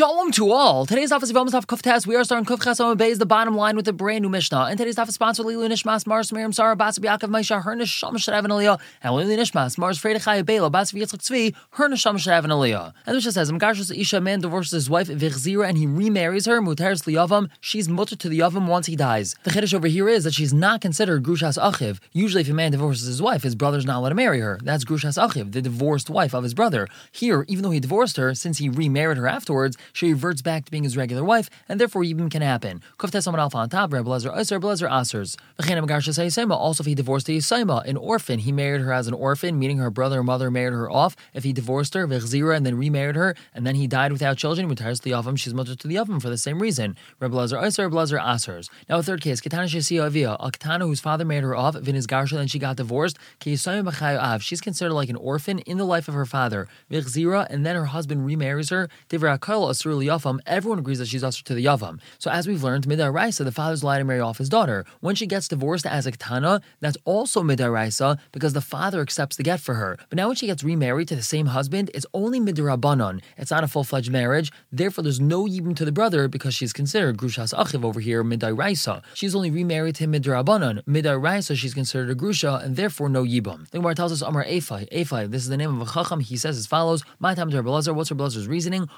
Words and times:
Shalom 0.00 0.32
to 0.32 0.50
all. 0.50 0.86
Today's 0.86 1.12
office 1.12 1.28
of 1.28 1.36
Yom 1.36 1.48
Tov 1.48 1.66
Kuftas. 1.66 2.06
We 2.06 2.16
are 2.16 2.24
starting 2.24 2.46
Kufchas 2.46 2.82
on 2.82 2.96
Bay 2.96 3.10
is 3.10 3.18
the 3.18 3.26
bottom 3.26 3.54
line 3.54 3.76
with 3.76 3.86
a 3.86 3.92
brand 3.92 4.22
new 4.22 4.30
Mishnah. 4.30 4.62
And 4.70 4.78
today's 4.78 4.96
office 4.96 5.14
sponsor 5.14 5.42
Lilu 5.42 5.68
Nishmas 5.68 6.06
Mars 6.06 6.32
Miriam 6.32 6.54
Sarah 6.54 6.74
Bas 6.74 6.98
Biakov 6.98 7.28
Maisha 7.28 7.62
Her 7.62 7.76
Nisham 7.76 8.14
Shadav 8.14 8.38
and 8.38 8.48
Aliyah 8.48 8.80
and 9.02 9.12
Lilu 9.12 9.36
Nishmas 9.36 9.76
Mars 9.76 10.00
Freidachai 10.00 10.42
Bela 10.46 10.70
Bas 10.70 10.92
Yitzchak 10.92 11.18
Tzvi 11.18 11.54
Her 11.72 11.86
Nisham 11.90 12.14
Shadav 12.14 12.44
and 12.44 12.50
Aliyah. 12.50 12.94
And 13.04 13.14
Mishnah 13.14 13.32
says, 13.32 13.52
"Mgashus 13.52 13.94
Isha 13.94 14.22
man 14.22 14.40
divorces 14.40 14.72
his 14.72 14.88
wife 14.88 15.08
Vichzira 15.08 15.68
and 15.68 15.76
he 15.76 15.86
remarries 15.86 16.46
her 16.46 16.62
Mutaris 16.62 17.04
Liyavam. 17.04 17.50
She's 17.60 17.86
mutter 17.86 18.16
to 18.16 18.28
the 18.30 18.38
Yavam 18.38 18.68
once 18.68 18.86
he 18.86 18.96
dies. 18.96 19.36
The 19.42 19.50
chiddush 19.50 19.74
over 19.74 19.86
here 19.86 20.08
is 20.08 20.24
that 20.24 20.32
she's 20.32 20.54
not 20.54 20.80
considered 20.80 21.22
Grushas 21.22 21.58
Achiv. 21.58 21.98
Usually, 22.14 22.40
if 22.40 22.48
a 22.48 22.54
man 22.54 22.72
divorces 22.72 23.06
his 23.06 23.20
wife, 23.20 23.42
his 23.42 23.54
brother's 23.54 23.84
not 23.84 23.98
allowed 23.98 24.08
to 24.08 24.14
marry 24.14 24.40
her. 24.40 24.58
That's 24.62 24.86
Grushas 24.86 25.22
Achiv, 25.22 25.52
the 25.52 25.60
divorced 25.60 26.08
wife 26.08 26.32
of 26.32 26.42
his 26.42 26.54
brother. 26.54 26.88
Here, 27.12 27.44
even 27.48 27.64
though 27.64 27.70
he 27.70 27.80
divorced 27.80 28.16
her, 28.16 28.34
since 28.34 28.56
he 28.56 28.70
remarried 28.70 29.18
her 29.18 29.28
afterwards, 29.28 29.76
she 29.92 30.12
reverts 30.12 30.42
back 30.42 30.64
to 30.64 30.70
being 30.70 30.84
his 30.84 30.96
regular 30.96 31.24
wife, 31.24 31.50
and 31.68 31.80
therefore 31.80 32.02
Yibam 32.02 32.30
can 32.30 32.42
happen. 32.42 32.82
On 33.00 33.68
top, 33.68 33.90
Asers. 33.90 35.36
Also, 36.50 36.82
if 36.82 36.86
he 36.86 36.94
divorced 36.94 37.28
a 37.28 37.32
Yisayma, 37.32 37.84
an 37.86 37.96
orphan, 37.96 38.38
he 38.40 38.52
married 38.52 38.82
her 38.82 38.92
as 38.92 39.06
an 39.08 39.14
orphan, 39.14 39.58
meaning 39.58 39.78
her 39.78 39.90
brother 39.90 40.20
or 40.20 40.22
mother 40.22 40.50
married 40.50 40.72
her 40.72 40.90
off. 40.90 41.16
If 41.34 41.44
he 41.44 41.52
divorced 41.52 41.94
her, 41.94 42.06
Vechzira, 42.06 42.56
and 42.56 42.64
then 42.64 42.76
remarried 42.76 43.16
her, 43.16 43.34
and 43.54 43.66
then 43.66 43.74
he 43.74 43.86
died 43.86 44.12
without 44.12 44.36
children, 44.36 44.68
retires 44.68 45.00
to 45.00 45.04
the 45.04 45.10
Yavam, 45.12 45.38
she's 45.38 45.54
mother 45.54 45.74
to 45.74 45.88
the 45.88 45.96
Yavam 45.96 46.20
for 46.20 46.28
the 46.28 46.38
same 46.38 46.60
reason. 46.60 46.96
Asers. 47.20 48.68
Now, 48.88 48.98
a 48.98 49.02
third 49.02 49.20
case, 49.20 49.40
Ketana 49.40 49.64
Shesia 49.64 50.06
Avia, 50.06 50.32
a 50.34 50.50
Ketana 50.50 50.82
whose 50.82 51.00
father 51.00 51.24
married 51.24 51.44
her 51.44 51.56
off, 51.56 51.74
Vin 51.76 51.96
is 51.96 52.06
Garsha, 52.06 52.38
and 52.38 52.50
she 52.50 52.58
got 52.58 52.76
divorced. 52.76 53.18
She's 53.42 53.62
considered 54.60 54.92
like 54.92 55.08
an 55.08 55.16
orphan 55.16 55.58
in 55.60 55.78
the 55.78 55.84
life 55.84 56.08
of 56.08 56.14
her 56.14 56.26
father. 56.26 56.68
Vechzira, 56.90 57.46
and 57.50 57.64
then 57.64 57.76
her 57.76 57.86
husband 57.86 58.26
remarries 58.26 58.70
her. 58.70 58.88
Divra 59.08 59.38
Asur 59.70 60.04
Yavam, 60.04 60.40
everyone 60.46 60.78
agrees 60.78 60.98
that 60.98 61.08
she's 61.08 61.24
usher 61.24 61.44
to 61.44 61.54
the 61.54 61.64
Yavam. 61.64 62.00
So 62.18 62.30
as 62.30 62.46
we've 62.46 62.62
learned, 62.62 62.86
Midar 62.86 63.12
Raisa, 63.12 63.44
the 63.44 63.52
father's 63.52 63.82
allowed 63.82 63.98
to 63.98 64.04
marry 64.04 64.20
off 64.20 64.38
his 64.38 64.48
daughter. 64.48 64.84
When 65.00 65.14
she 65.14 65.26
gets 65.26 65.48
divorced 65.48 65.86
as 65.86 66.06
a 66.06 66.12
Ketana, 66.12 66.62
that's 66.80 66.96
also 67.04 67.42
Midar 67.42 67.72
Raisa 67.72 68.18
because 68.32 68.52
the 68.52 68.60
father 68.60 69.00
accepts 69.00 69.36
the 69.36 69.42
get 69.42 69.60
for 69.60 69.74
her. 69.74 69.96
But 70.08 70.16
now 70.16 70.26
when 70.26 70.36
she 70.36 70.46
gets 70.46 70.64
remarried 70.64 71.08
to 71.08 71.16
the 71.16 71.22
same 71.22 71.46
husband, 71.46 71.90
it's 71.94 72.06
only 72.12 72.40
Midarabanon. 72.40 73.22
It's 73.36 73.50
not 73.50 73.64
a 73.64 73.68
full-fledged 73.68 74.10
marriage. 74.10 74.52
Therefore, 74.72 75.02
there's 75.02 75.20
no 75.20 75.44
Yibim 75.46 75.76
to 75.76 75.84
the 75.84 75.92
brother 75.92 76.28
because 76.28 76.54
she's 76.54 76.72
considered 76.72 77.16
Grushas 77.16 77.54
Achiv 77.54 77.84
over 77.84 78.00
here, 78.00 78.22
Midar 78.24 78.56
Raisa. 78.56 79.02
She's 79.14 79.34
only 79.34 79.50
remarried 79.50 79.94
to 79.96 80.04
him 80.04 80.12
Midarabanon. 80.12 80.82
Midar 80.84 81.22
Raisa, 81.22 81.54
she's 81.54 81.74
considered 81.74 82.10
a 82.10 82.14
Grusha 82.14 82.62
and 82.64 82.76
therefore 82.76 83.08
no 83.08 83.24
Yibum. 83.24 83.70
The 83.70 83.78
Gemara 83.78 83.94
tells 83.94 84.12
us 84.12 84.22
Amar 84.22 84.44
Ephai. 84.44 84.90
Ephai, 84.90 85.30
this 85.30 85.42
is 85.42 85.48
the 85.48 85.56
name 85.56 85.80
of 85.80 85.88
a 85.88 85.92
Chacham. 85.92 86.20
He 86.20 86.36
says 86.36 86.58
as 86.58 86.66
follows, 86.66 87.02
My 87.18 87.34
time 87.34 87.50
to 87.50 87.56
Rebbe 87.56 87.70
What's 87.70 88.10
Rebbe 88.10 88.28
reasoning? 88.48 88.88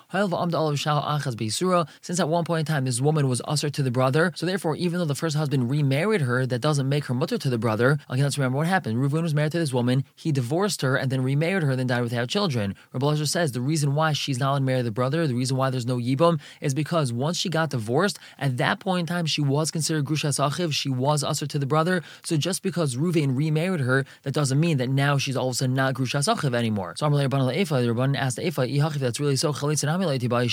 Since 0.70 2.20
at 2.20 2.28
one 2.28 2.44
point 2.44 2.60
in 2.60 2.66
time 2.66 2.84
this 2.84 3.00
woman 3.00 3.28
was 3.28 3.42
usher 3.46 3.70
to 3.70 3.82
the 3.82 3.91
brother, 3.91 4.32
so 4.36 4.46
therefore, 4.46 4.77
even 4.77 4.98
though 4.98 5.05
the 5.05 5.14
first 5.14 5.36
husband 5.36 5.70
remarried 5.70 6.22
her, 6.22 6.46
that 6.46 6.60
doesn't 6.60 6.88
make 6.88 7.06
her 7.06 7.14
mutter 7.14 7.38
to 7.38 7.50
the 7.50 7.58
brother. 7.58 7.98
Okay, 8.10 8.22
let's 8.22 8.38
remember 8.38 8.58
what 8.58 8.66
happened. 8.66 8.98
Reuven 8.98 9.22
was 9.22 9.34
married 9.34 9.52
to 9.52 9.58
this 9.58 9.72
woman, 9.72 10.05
he 10.14 10.33
divorced 10.33 10.83
her 10.83 10.96
and 10.96 11.10
then 11.10 11.22
remarried 11.22 11.62
her, 11.62 11.74
then 11.77 11.86
died 11.86 12.02
without 12.02 12.28
children. 12.28 12.74
Rabbi 12.92 13.14
says 13.24 13.52
the 13.52 13.60
reason 13.60 13.94
why 13.94 14.12
she's 14.12 14.38
not 14.38 14.50
allowed 14.50 14.58
to 14.58 14.64
marry 14.64 14.83
the 14.83 14.90
brother, 14.90 15.27
the 15.27 15.34
reason 15.34 15.56
why 15.56 15.70
there's 15.70 15.86
no 15.86 15.96
yibum, 15.96 16.40
is 16.60 16.74
because 16.74 17.12
once 17.12 17.38
she 17.38 17.48
got 17.48 17.70
divorced, 17.70 18.18
at 18.38 18.56
that 18.58 18.80
point 18.80 19.00
in 19.00 19.14
time, 19.14 19.27
she 19.27 19.40
was 19.40 19.70
considered 19.70 20.05
grusha 20.05 20.28
sachiv, 20.28 20.72
she 20.72 20.88
was 20.88 21.24
usher 21.24 21.46
to 21.46 21.58
the 21.58 21.66
brother. 21.66 22.02
So 22.24 22.36
just 22.36 22.62
because 22.62 22.96
Reuven 22.96 23.36
remarried 23.36 23.80
her, 23.80 24.05
that 24.22 24.33
doesn't 24.33 24.58
mean 24.58 24.78
that 24.78 24.88
now 24.88 25.18
she's 25.18 25.36
all 25.36 25.48
of 25.48 25.52
a 25.52 25.56
sudden 25.56 25.74
not 25.74 25.94
grusha 25.94 26.18
sachiv 26.18 26.55
anymore. 26.55 26.94
So 26.96 27.06
Amalei 27.08 27.28
Rabban 27.28 27.56
Efa, 27.56 27.83
the 27.83 27.92
Rabban 27.92 28.16
asked 28.16 28.33
that's 28.42 29.20
really 29.20 29.36
so, 29.36 29.52
chalitza 29.52 29.86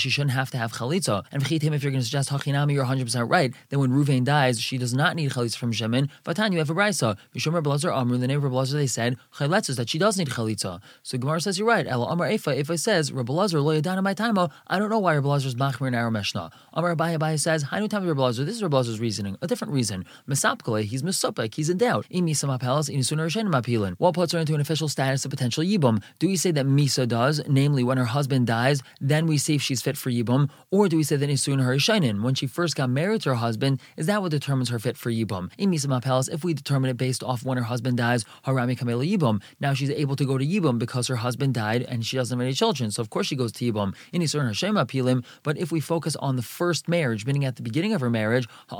she 0.00 0.10
shouldn't 0.10 0.32
have 0.32 0.50
to 0.50 0.58
have 0.58 0.72
chalitza. 0.72 1.24
And 1.30 1.42
if 1.42 1.50
you're 1.50 1.92
going 1.92 2.00
to 2.00 2.02
suggest 2.02 2.30
hachinami, 2.30 2.72
you're 2.72 2.84
100% 2.84 3.30
right. 3.30 3.54
Then 3.68 3.78
when 3.78 3.90
Ruvain 3.90 4.24
dies, 4.24 4.60
she 4.60 4.78
does 4.78 4.94
not 4.94 5.14
need 5.16 5.30
chalitza 5.32 5.56
from 5.56 5.72
Shemin. 5.72 6.08
Vatan, 6.24 6.52
you 6.52 6.58
have 6.58 6.70
a 6.70 6.74
brisa. 6.74 7.16
Mishum 7.34 7.62
Blazer 7.62 7.92
Amru, 7.92 8.18
the 8.18 8.26
name 8.26 8.44
of 8.44 8.50
Blazer, 8.50 8.76
they 8.76 8.86
said 8.86 9.16
chalitza 9.36 9.76
that 9.76 9.88
she 9.90 9.98
does 9.98 10.16
need 10.16 10.28
chalitza. 10.28 10.80
So 11.02 11.18
Gemara 11.18 11.40
says 11.40 11.58
you're 11.58 11.68
right. 11.68 11.86
Ela 11.86 12.06
Amar 12.06 12.28
Efa, 12.28 12.56
if 12.56 12.70
it 12.70 12.78
says 12.78 13.12
Rabbi 13.12 13.32
Lazar 13.32 13.60
lo 13.60 13.78
yadana 13.78 14.02
my 14.02 14.14
time, 14.14 14.38
I 14.38 14.78
don't 14.78 14.90
know 14.90 14.98
why 14.98 15.14
Rabbi 15.16 15.34
is 15.34 15.54
machmir 15.54 15.88
in 15.88 15.94
our 15.94 16.10
Mishnah. 16.10 16.50
Amar 16.72 16.96
Abaye 16.96 17.18
Abaye 17.18 17.38
says 17.38 17.64
Hainu 17.64 17.88
tam 17.88 18.06
Rabbi 18.06 18.20
Lazar. 18.20 18.44
This 18.44 18.56
is 18.56 18.62
Rabbi 18.62 18.76
Lazar's 18.76 19.00
reasoning, 19.00 19.36
a 19.42 19.46
different 19.46 19.74
reason. 19.74 20.04
Mesapkale, 20.28 20.84
he's 20.84 21.02
misupek, 21.02 21.54
he's 21.54 21.68
in 21.68 21.78
doubt. 21.78 22.06
Imi 22.12 22.30
samapelas 22.30 22.88
inisuna 22.88 23.26
rishenim 23.26 23.52
apilin. 23.52 23.94
What 23.98 24.14
puts 24.14 24.32
her 24.32 24.38
into 24.38 24.54
an 24.54 24.60
official 24.60 24.88
status 24.88 25.24
of 25.24 25.30
potential 25.30 25.62
yibum? 25.62 26.02
Do 26.18 26.28
we 26.28 26.36
say 26.36 26.50
that 26.52 26.66
Misa 26.66 27.06
does, 27.06 27.42
namely 27.48 27.84
when 27.84 27.98
her 27.98 28.04
husband 28.04 28.46
dies, 28.46 28.82
then 29.00 29.26
we 29.26 29.38
see 29.38 29.54
if 29.56 29.62
she's 29.62 29.82
for 29.96 30.10
yibum, 30.10 30.50
or 30.70 30.88
do 30.88 30.96
we 30.96 31.02
say 31.02 31.16
that 31.16 31.28
Isun 31.28 31.62
her 31.62 31.76
Shainin, 31.76 32.22
when 32.22 32.34
she 32.34 32.46
first 32.46 32.76
got 32.76 32.90
married 32.90 33.22
to 33.22 33.30
her 33.30 33.34
husband, 33.36 33.80
is 33.96 34.06
that 34.06 34.22
what 34.22 34.30
determines 34.30 34.68
her 34.68 34.78
fit 34.78 34.96
for 34.96 35.10
Yibum? 35.10 35.50
In 35.58 35.70
Misama 35.70 36.02
Palace, 36.02 36.28
if 36.28 36.44
we 36.44 36.54
determine 36.54 36.90
it 36.90 36.96
based 36.96 37.22
off 37.22 37.44
when 37.44 37.58
her 37.58 37.64
husband 37.64 37.96
dies, 37.96 38.24
Harami 38.46 38.78
Kamela 38.78 39.08
Yibum, 39.10 39.42
now 39.60 39.74
she's 39.74 39.90
able 39.90 40.16
to 40.16 40.24
go 40.24 40.38
to 40.38 40.46
Yibum 40.46 40.78
because 40.78 41.08
her 41.08 41.16
husband 41.16 41.54
died 41.54 41.82
and 41.82 42.04
she 42.04 42.16
doesn't 42.16 42.38
have 42.38 42.44
any 42.44 42.52
children. 42.52 42.90
So 42.90 43.00
of 43.00 43.10
course 43.10 43.26
she 43.26 43.36
goes 43.36 43.52
to 43.52 43.72
Yibum. 43.72 43.94
In 44.12 44.22
Isun 44.22 44.46
Hashem 44.46 44.74
Apilim, 44.74 45.24
but 45.42 45.58
if 45.58 45.72
we 45.72 45.80
focus 45.80 46.16
on 46.16 46.36
the 46.36 46.42
first 46.42 46.88
marriage, 46.88 47.26
meaning 47.26 47.44
at 47.44 47.56
the 47.56 47.62
beginning 47.62 47.92
of 47.94 48.00
her 48.00 48.10
marriage, 48.10 48.46
at 48.70 48.78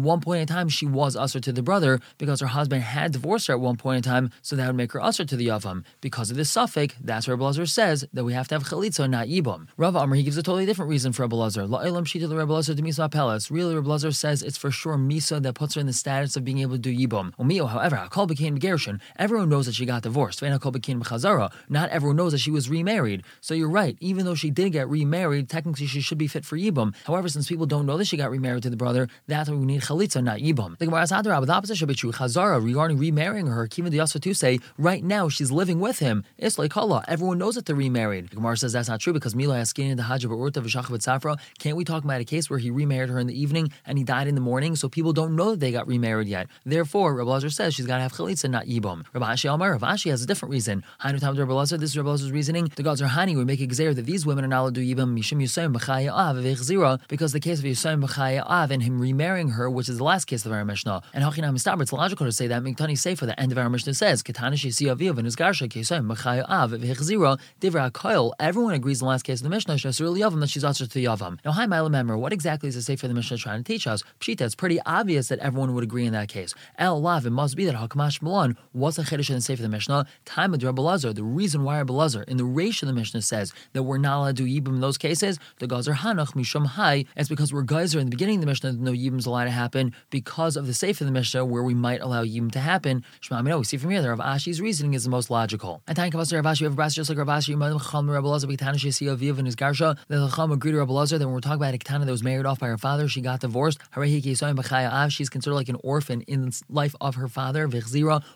one 0.00 0.20
point 0.20 0.40
in 0.40 0.46
time 0.46 0.68
she 0.68 0.86
was 0.86 1.16
usher 1.16 1.40
to 1.40 1.52
the 1.52 1.62
brother 1.62 2.00
because 2.18 2.40
her 2.40 2.46
husband 2.48 2.82
had 2.82 3.12
divorced 3.12 3.46
her 3.48 3.54
at 3.54 3.60
one 3.60 3.76
point 3.76 3.96
in 3.96 4.02
time, 4.02 4.30
so 4.42 4.56
that 4.56 4.66
would 4.66 4.76
make 4.76 4.92
her 4.92 5.02
usher 5.02 5.24
to 5.24 5.36
the 5.36 5.48
Yavam. 5.48 5.84
Because 6.00 6.30
of 6.30 6.36
this 6.36 6.50
suffix, 6.50 6.94
that's 7.00 7.26
where 7.26 7.36
Blazer 7.36 7.66
says 7.66 8.06
that 8.12 8.24
we 8.24 8.32
have 8.32 8.48
to 8.48 8.54
have 8.54 8.64
Chalitza, 8.64 9.08
not 9.08 9.28
Yibum. 9.28 9.47
Rav 9.76 9.96
Amr, 9.96 10.16
he 10.16 10.22
gives 10.22 10.36
a 10.36 10.42
totally 10.42 10.66
different 10.66 10.90
reason 10.90 11.12
for 11.12 11.22
Rebbe 11.22 11.34
Lazar. 11.34 11.62
La'ilam 11.62 12.04
shita 12.04 12.28
Rebbe 12.28 12.52
Lazar 12.52 12.74
to 12.74 12.82
Misa 12.82 13.10
Pelas. 13.10 13.50
Really, 13.50 13.74
Rebbe 13.74 13.88
Lazar 13.88 14.12
says 14.12 14.42
it's 14.42 14.58
for 14.58 14.70
sure 14.70 14.96
Misa 14.96 15.40
that 15.42 15.54
puts 15.54 15.74
her 15.74 15.80
in 15.80 15.86
the 15.86 15.92
status 15.92 16.36
of 16.36 16.44
being 16.44 16.58
able 16.58 16.72
to 16.72 16.78
do 16.78 16.94
Yibum. 16.94 17.34
Umio, 17.36 17.68
however, 17.68 17.96
Hakol 17.96 18.28
became 18.28 18.58
Gershon. 18.58 19.00
Everyone 19.18 19.48
knows 19.48 19.66
that 19.66 19.74
she 19.74 19.86
got 19.86 20.02
divorced. 20.02 20.40
Hakol 20.40 20.72
became 20.72 21.02
Chazara. 21.02 21.52
Not 21.68 21.90
everyone 21.90 22.16
knows 22.16 22.32
that 22.32 22.38
she 22.38 22.50
was 22.50 22.68
remarried. 22.68 23.22
So 23.40 23.54
you're 23.54 23.68
right. 23.68 23.96
Even 24.00 24.24
though 24.24 24.34
she 24.34 24.50
did 24.50 24.72
get 24.72 24.88
remarried, 24.88 25.48
technically 25.48 25.86
she 25.86 26.00
should 26.00 26.18
be 26.18 26.26
fit 26.26 26.44
for 26.44 26.56
Yibum. 26.56 26.94
However, 27.06 27.28
since 27.28 27.48
people 27.48 27.66
don't 27.66 27.86
know 27.86 27.96
that 27.96 28.06
she 28.06 28.16
got 28.16 28.30
remarried 28.30 28.62
to 28.64 28.70
the 28.70 28.76
brother, 28.76 29.08
that's 29.26 29.48
why 29.48 29.56
we 29.56 29.64
need 29.64 29.82
Chalitza, 29.82 30.22
not 30.22 30.38
Yibum. 30.38 30.78
The 30.78 30.86
Gemara 30.86 31.04
Sadra, 31.04 31.44
the 31.44 31.52
opposite 31.52 31.76
should 31.76 31.88
be 31.88 31.94
true. 31.94 32.12
Chazara, 32.12 32.62
regarding 32.62 32.98
remarrying 32.98 33.46
her, 33.46 33.66
Kiva 33.66 33.90
Yasa 33.90 34.20
to 34.20 34.34
say, 34.34 34.58
right 34.76 35.02
now 35.02 35.28
she's 35.28 35.50
living 35.50 35.80
with 35.80 35.98
him. 35.98 36.24
It's 36.36 36.58
like 36.58 36.76
Allah. 36.76 37.04
Everyone 37.08 37.38
knows 37.38 37.54
that 37.54 37.66
they're 37.66 37.76
remarried. 37.76 38.28
The 38.30 38.36
Gemara 38.36 38.56
says 38.56 38.72
that's 38.72 38.88
not 38.88 39.00
true 39.00 39.12
because 39.12 39.34
The 39.46 40.04
Hajj 40.08 40.24
Safra. 40.24 41.38
Can't 41.58 41.76
we 41.76 41.84
talk 41.84 42.04
about 42.04 42.20
a 42.20 42.24
case 42.24 42.50
where 42.50 42.58
he 42.58 42.70
remarried 42.70 43.10
her 43.10 43.18
in 43.18 43.26
the 43.26 43.40
evening 43.40 43.72
and 43.86 43.98
he 43.98 44.04
died 44.04 44.28
in 44.28 44.34
the 44.34 44.40
morning, 44.40 44.76
so 44.76 44.88
people 44.88 45.12
don't 45.12 45.36
know 45.36 45.52
that 45.52 45.60
they 45.60 45.72
got 45.72 45.86
remarried 45.86 46.28
yet? 46.28 46.48
Therefore, 46.64 47.14
Rabbi 47.14 47.30
Lazar 47.30 47.50
says 47.50 47.74
she's 47.74 47.86
got 47.86 47.96
to 47.96 48.02
have 48.02 48.12
chalitza, 48.12 48.50
not 48.50 48.66
yibum. 48.66 49.04
Rabbi 49.12 49.34
Ashi 49.34 49.48
Rav 49.48 49.80
Ashi 49.80 50.10
has 50.10 50.22
a 50.22 50.26
different 50.26 50.52
reason. 50.52 50.84
Hainu 51.02 51.20
Tam 51.20 51.36
Rabbi 51.36 51.52
Lazar, 51.52 51.78
this 51.78 51.90
is 51.90 51.96
Rabbi 51.96 52.10
Lazar's 52.10 52.32
reasoning. 52.32 52.70
The 52.76 52.82
gods 52.82 53.00
are 53.02 53.08
Hani 53.08 53.36
would 53.36 53.46
make 53.46 53.60
a 53.60 53.66
gzer 53.66 53.94
that 53.94 54.06
these 54.06 54.26
women 54.26 54.44
are 54.44 54.48
not 54.48 54.62
allowed 54.62 54.74
to 54.74 54.80
do 54.84 54.94
yibum 54.94 55.18
mishum 55.18 55.42
yusayim 55.42 55.74
b'chaya 55.74 56.10
av 56.12 57.08
because 57.08 57.32
the 57.32 57.40
case 57.40 57.58
of 57.58 57.64
yusayim 57.64 58.04
b'chaya 58.04 58.44
av 58.44 58.70
and 58.70 58.82
him 58.82 59.00
remarrying 59.00 59.50
her, 59.50 59.70
which 59.70 59.88
is 59.88 59.98
the 59.98 60.04
last 60.04 60.24
case 60.26 60.44
of 60.46 60.52
our 60.52 60.64
Mishnah. 60.64 61.02
And 61.12 61.24
Hachinam 61.24 61.54
Mistaber, 61.54 61.82
it's 61.82 61.92
logical 61.92 62.26
to 62.26 62.32
say 62.32 62.46
that 62.48 62.62
Miktani 62.62 62.98
Sefer, 62.98 63.26
the 63.26 63.38
end 63.40 63.52
of 63.52 63.58
our 63.58 63.68
Mishnah 63.68 63.94
says, 63.94 64.22
Ketana 64.22 64.54
Shisi 64.54 64.94
Aviv 64.94 65.18
and 65.18 65.26
Isgarsha 65.26 65.68
Kesayim 65.68 66.12
b'chaya 66.12 66.44
av 66.48 66.72
v'chzira 66.72 67.38
divra 67.60 67.90
koil. 67.90 68.32
Everyone 68.38 68.74
agrees 68.74 69.00
the 69.00 69.06
last 69.06 69.24
case 69.28 69.40
of 69.40 69.44
the 69.44 69.50
Mishnah, 69.50 69.74
Shasur 69.74 70.16
Yavam, 70.16 70.40
that 70.40 70.48
she's 70.48 70.64
also 70.64 70.86
to 70.86 70.98
Yavam. 70.98 71.38
Now, 71.44 71.52
hi, 71.52 71.66
my 71.66 71.78
remember, 71.80 72.16
what 72.16 72.32
exactly 72.32 72.70
is 72.70 72.76
the 72.76 72.80
Sefer 72.80 73.08
the 73.08 73.12
Mishnah 73.12 73.36
trying 73.36 73.62
to 73.62 73.64
teach 73.72 73.86
us? 73.86 74.02
Pshita, 74.20 74.40
it's 74.40 74.54
pretty 74.54 74.80
obvious 74.86 75.28
that 75.28 75.38
everyone 75.40 75.74
would 75.74 75.84
agree 75.84 76.06
in 76.06 76.14
that 76.14 76.28
case. 76.28 76.54
El 76.78 77.02
Lav, 77.02 77.26
it 77.26 77.30
must 77.30 77.54
be 77.54 77.66
that 77.66 77.74
Hakamash 77.74 78.22
Malon 78.22 78.56
was 78.72 78.98
a 78.98 79.02
Chiddush 79.02 79.28
in 79.28 79.36
the 79.36 79.62
the 79.62 79.68
Mishnah, 79.68 80.06
time 80.24 80.54
of 80.54 80.62
Rabbi 80.62 80.80
Lazar. 80.80 81.12
The 81.12 81.24
reason 81.24 81.62
why 81.62 81.76
Rabbi 81.76 81.92
Lazar 81.92 82.22
in 82.22 82.38
the 82.38 82.44
Reish 82.44 82.80
of 82.82 82.86
the 82.86 82.94
Mishnah 82.94 83.20
says 83.20 83.52
that 83.74 83.82
we're 83.82 83.98
not 83.98 84.16
allowed 84.18 84.36
to 84.38 84.44
do 84.44 84.70
in 84.70 84.80
those 84.80 84.96
cases, 84.96 85.38
the 85.58 85.66
Gazer 85.66 85.92
Hanach 85.92 86.32
Mishum 86.32 86.64
Hai, 86.64 87.04
it's 87.14 87.28
because 87.28 87.52
we're 87.52 87.64
Geyser 87.64 87.98
in 87.98 88.06
the 88.06 88.10
beginning 88.10 88.36
of 88.36 88.40
the 88.40 88.46
Mishnah, 88.46 88.72
no 88.72 88.92
Yibim's 88.92 89.26
allowed 89.26 89.44
to 89.44 89.50
happen 89.50 89.94
because 90.08 90.56
of 90.56 90.66
the 90.66 90.72
Sefer 90.72 91.04
of 91.04 91.08
the 91.08 91.12
Mishnah 91.12 91.44
where 91.44 91.62
we 91.62 91.74
might 91.74 92.00
allow 92.00 92.24
Yibim 92.24 92.50
to 92.52 92.60
happen. 92.60 93.04
Shema 93.20 93.58
we 93.58 93.64
see 93.64 93.76
from 93.76 93.90
here 93.90 94.00
that 94.00 94.08
Rav 94.08 94.20
Ashi's 94.20 94.62
reasoning 94.62 94.94
is 94.94 95.04
the 95.04 95.10
most 95.10 95.28
logical. 95.28 95.82
And 95.86 95.96
to 95.96 96.02
Rav 96.02 96.12
Ashi, 96.14 96.34
Rav 96.34 96.76
Ashi, 96.76 96.94
just 96.94 97.10
like 97.10 97.18
Rav 97.18 97.26
Ashi, 97.26 97.60
Rabbi 97.60 98.26
Lazar, 98.26 98.46
B'Tana 98.46 98.76
Shesi 98.76 99.17
Aviv 99.18 99.38
and 99.38 99.46
his 99.46 99.56
Garsha, 99.56 99.98
the 100.08 100.28
Chacham 100.28 100.52
agreed 100.52 100.72
to 100.72 100.78
Rabbi 100.78 100.92
Lazar 100.92 101.18
that 101.18 101.26
when 101.26 101.34
we're 101.34 101.40
talking 101.40 101.56
about 101.56 101.74
a 101.74 101.78
Ketana 101.78 102.04
that 102.06 102.12
was 102.12 102.22
married 102.22 102.46
off 102.46 102.60
by 102.60 102.68
her 102.68 102.78
father, 102.78 103.08
she 103.08 103.20
got 103.20 103.40
divorced. 103.40 103.78
She's 103.94 105.28
considered 105.28 105.54
like 105.54 105.68
an 105.68 105.76
orphan 105.82 106.22
in 106.22 106.46
the 106.46 106.62
life 106.68 106.94
of 107.00 107.16
her 107.16 107.28
father. 107.28 107.68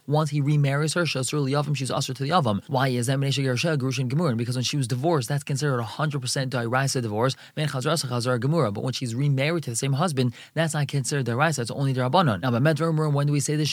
Once 0.06 0.31
he 0.31 0.40
remarries 0.40 0.94
her, 0.94 1.06
she's 1.06 1.32
usher 1.32 2.14
to 2.14 2.23
the 2.23 2.31
Yavam. 2.31 2.62
Why 2.67 2.88
is 2.88 3.06
that? 3.06 3.20
Because 4.37 4.55
when 4.56 4.64
she 4.64 4.76
was 4.76 4.88
divorced, 4.88 5.29
that's 5.29 5.44
considered 5.44 5.79
a 5.79 5.84
100% 5.84 6.49
Dairaisa 6.50 7.02
divorce. 7.02 7.37
But 7.55 8.82
when 8.82 8.93
she's 8.93 9.14
remarried 9.14 9.62
to 9.64 9.70
the 9.70 9.76
same 9.76 9.93
husband, 9.93 10.34
that's 10.55 10.75
not 10.75 10.88
considered 10.88 11.26
Dairaisa, 11.26 11.61
it's 11.61 11.70
only 11.70 11.94
Darabanan. 11.94 12.40
Now, 12.40 12.50
but 12.50 12.62
when 13.12 13.26
do 13.26 13.32
we 13.32 13.40
say 13.40 13.56
this? 13.56 13.73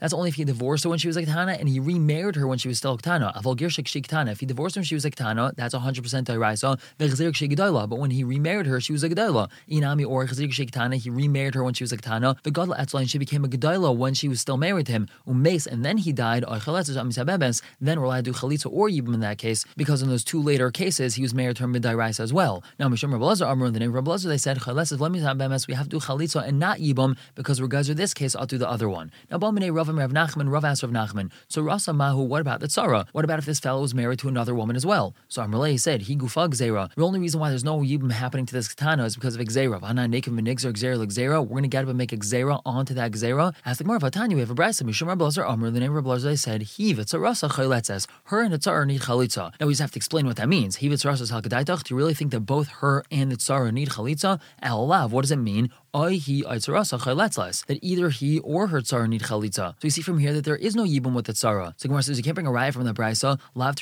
That's 0.00 0.14
only 0.14 0.28
if 0.28 0.34
he 0.36 0.44
divorced 0.44 0.84
her 0.84 0.90
when 0.90 0.98
she 0.98 1.08
was 1.08 1.16
a 1.16 1.22
Ketana 1.22 1.58
and 1.58 1.68
he 1.68 1.80
remarried 1.80 2.36
her 2.36 2.46
when 2.46 2.58
she 2.58 2.68
was 2.68 2.78
still 2.78 2.94
a 2.94 2.98
Ketana. 2.98 4.30
If 4.30 4.40
he 4.40 4.46
divorced 4.46 4.76
her, 4.76 4.83
she 4.84 4.94
was 4.94 5.04
a 5.04 5.10
ketana. 5.10 5.54
That's 5.56 5.74
100% 5.74 6.24
dairaisa. 6.24 7.88
But 7.88 7.98
when 7.98 8.10
he 8.10 8.24
remarried 8.24 8.66
her, 8.66 8.80
she 8.80 8.92
was 8.92 9.02
a 9.02 9.08
gedayla. 9.08 9.48
Inami 9.70 10.06
or 10.06 10.26
chazik 10.26 10.50
sheketana, 10.50 10.96
he 10.96 11.10
remarried 11.10 11.54
her 11.54 11.64
when 11.64 11.74
she 11.74 11.84
was 11.84 11.92
a 11.92 11.96
ketana. 11.96 12.40
The 12.42 12.50
gadla 12.50 12.78
etzlain, 12.78 13.08
she 13.08 13.18
became 13.18 13.44
a 13.44 13.48
gedayla 13.48 13.96
when 13.96 14.14
she 14.14 14.28
was 14.28 14.40
still 14.40 14.56
married 14.56 14.86
to 14.86 14.92
him. 14.92 15.08
Umes, 15.26 15.66
and 15.66 15.84
then 15.84 15.98
he 15.98 16.12
died. 16.12 16.44
Then 16.44 18.00
we're 18.00 18.06
allowed 18.06 18.24
to 18.24 18.32
do 18.32 18.38
chalitza 18.38 18.66
or 18.70 18.88
yibum 18.88 19.14
in 19.14 19.20
that 19.20 19.38
case 19.38 19.64
because 19.76 20.02
in 20.02 20.08
those 20.08 20.24
two 20.24 20.40
later 20.42 20.70
cases 20.70 21.14
he 21.14 21.22
was 21.22 21.34
married 21.34 21.56
to 21.56 21.62
her 21.62 21.68
midairaisa 21.68 22.20
as 22.20 22.32
well. 22.32 22.62
Now 22.78 22.88
Mishum 22.88 23.12
Rabbi 23.12 23.44
Amr 23.44 23.66
in 23.66 23.72
the 23.72 23.80
name 23.80 23.94
of 23.94 24.22
they 24.22 24.38
said 24.38 24.58
we 24.66 24.74
have 24.74 24.88
to 24.88 25.88
do 25.88 26.00
chalitza 26.00 26.46
and 26.46 26.58
not 26.58 26.78
yibum 26.78 27.16
because 27.34 27.60
regards 27.60 27.88
to 27.88 27.94
this 27.94 28.14
case, 28.14 28.36
I'll 28.36 28.46
do 28.46 28.58
the 28.58 28.68
other 28.68 28.88
one. 28.88 29.10
Now 29.30 29.38
Balmine 29.38 29.74
Rav 29.74 29.88
Rav 29.88 30.10
Nachman, 30.10 30.50
Rav 30.50 30.64
asked 30.64 30.82
Rav 30.82 30.92
Nachman. 30.92 31.30
So 31.48 31.62
Rasa 31.62 31.92
Mahu, 31.92 32.22
what 32.22 32.40
about 32.40 32.60
the 32.60 32.66
tzara? 32.66 33.06
What 33.12 33.24
about 33.24 33.38
if 33.38 33.46
this 33.46 33.60
fellow 33.60 33.80
was 33.80 33.94
married 33.94 34.18
to 34.20 34.28
another 34.28 34.54
woman 34.54 34.73
as 34.76 34.86
well? 34.86 35.14
So 35.28 35.42
Amrullah 35.42 35.78
said 35.80 36.02
he 36.02 36.16
gufag 36.16 36.54
zera. 36.54 36.92
The 36.94 37.04
only 37.04 37.20
reason 37.20 37.40
why 37.40 37.50
there's 37.50 37.64
no 37.64 37.80
yibum 37.80 38.12
happening 38.12 38.46
to 38.46 38.52
this 38.52 38.68
katana 38.68 39.04
is 39.04 39.14
because 39.14 39.34
of 39.34 39.40
exera. 39.40 39.80
Vana 39.80 40.08
nekim 40.08 40.38
v'nigzer 40.38 40.72
exera 40.72 40.96
l'exera. 40.98 41.40
We're 41.40 41.48
going 41.48 41.62
to 41.62 41.68
get 41.68 41.84
up 41.84 41.88
and 41.88 41.98
make 41.98 42.10
exera 42.10 42.60
onto 42.64 42.94
that 42.94 43.12
exera. 43.12 43.54
Ask 43.64 43.78
the 43.78 43.84
Gemara, 43.84 43.98
we 44.34 44.40
have 44.40 44.50
a 44.50 44.54
brisa. 44.54 44.82
Mishum 44.82 45.06
Rabbi 45.08 45.24
Lazar 45.24 45.44
Amr, 45.44 45.70
the 45.70 45.80
name 45.80 45.96
of 45.96 46.38
said 46.38 46.62
he 46.62 46.94
v'tzarasa 46.94 47.50
chayletzes. 47.50 48.06
Her 48.24 48.42
and 48.42 48.52
the 48.52 48.58
tzara 48.58 48.86
need 48.86 49.02
chalitza. 49.02 49.52
Now 49.60 49.66
we 49.66 49.72
just 49.72 49.80
have 49.80 49.92
to 49.92 49.98
explain 49.98 50.26
what 50.26 50.36
that 50.36 50.48
means. 50.48 50.76
He 50.76 50.88
v'tzarasa 50.88 51.30
halkadaitach. 51.30 51.84
Do 51.84 51.94
you 51.94 51.98
really 51.98 52.14
think 52.14 52.30
that 52.32 52.40
both 52.40 52.68
her 52.80 53.04
and 53.10 53.30
the 53.30 53.36
tzara 53.36 53.72
need 53.72 53.90
chalitza? 53.90 54.40
Alav, 54.62 55.10
what 55.10 55.22
does 55.22 55.30
it 55.30 55.36
mean? 55.36 55.70
That 55.94 57.78
either 57.80 58.08
he 58.08 58.40
or 58.40 58.66
her 58.66 58.80
tzara 58.80 59.08
need 59.08 59.22
chalitza. 59.22 59.74
So 59.74 59.84
you 59.84 59.90
see 59.90 60.02
from 60.02 60.18
here 60.18 60.32
that 60.32 60.44
there 60.44 60.56
is 60.56 60.74
no 60.74 60.82
yibum 60.82 61.14
with 61.14 61.26
the 61.26 61.32
tzara. 61.32 61.72
So 61.76 61.88
Gemara 61.88 62.02
says 62.02 62.18
you 62.18 62.24
can't 62.24 62.34
bring 62.34 62.48
a 62.48 62.50
raya 62.50 62.72
from 62.72 62.82
the 62.84 62.92
brisa, 62.92 63.38
lav. 63.54 63.76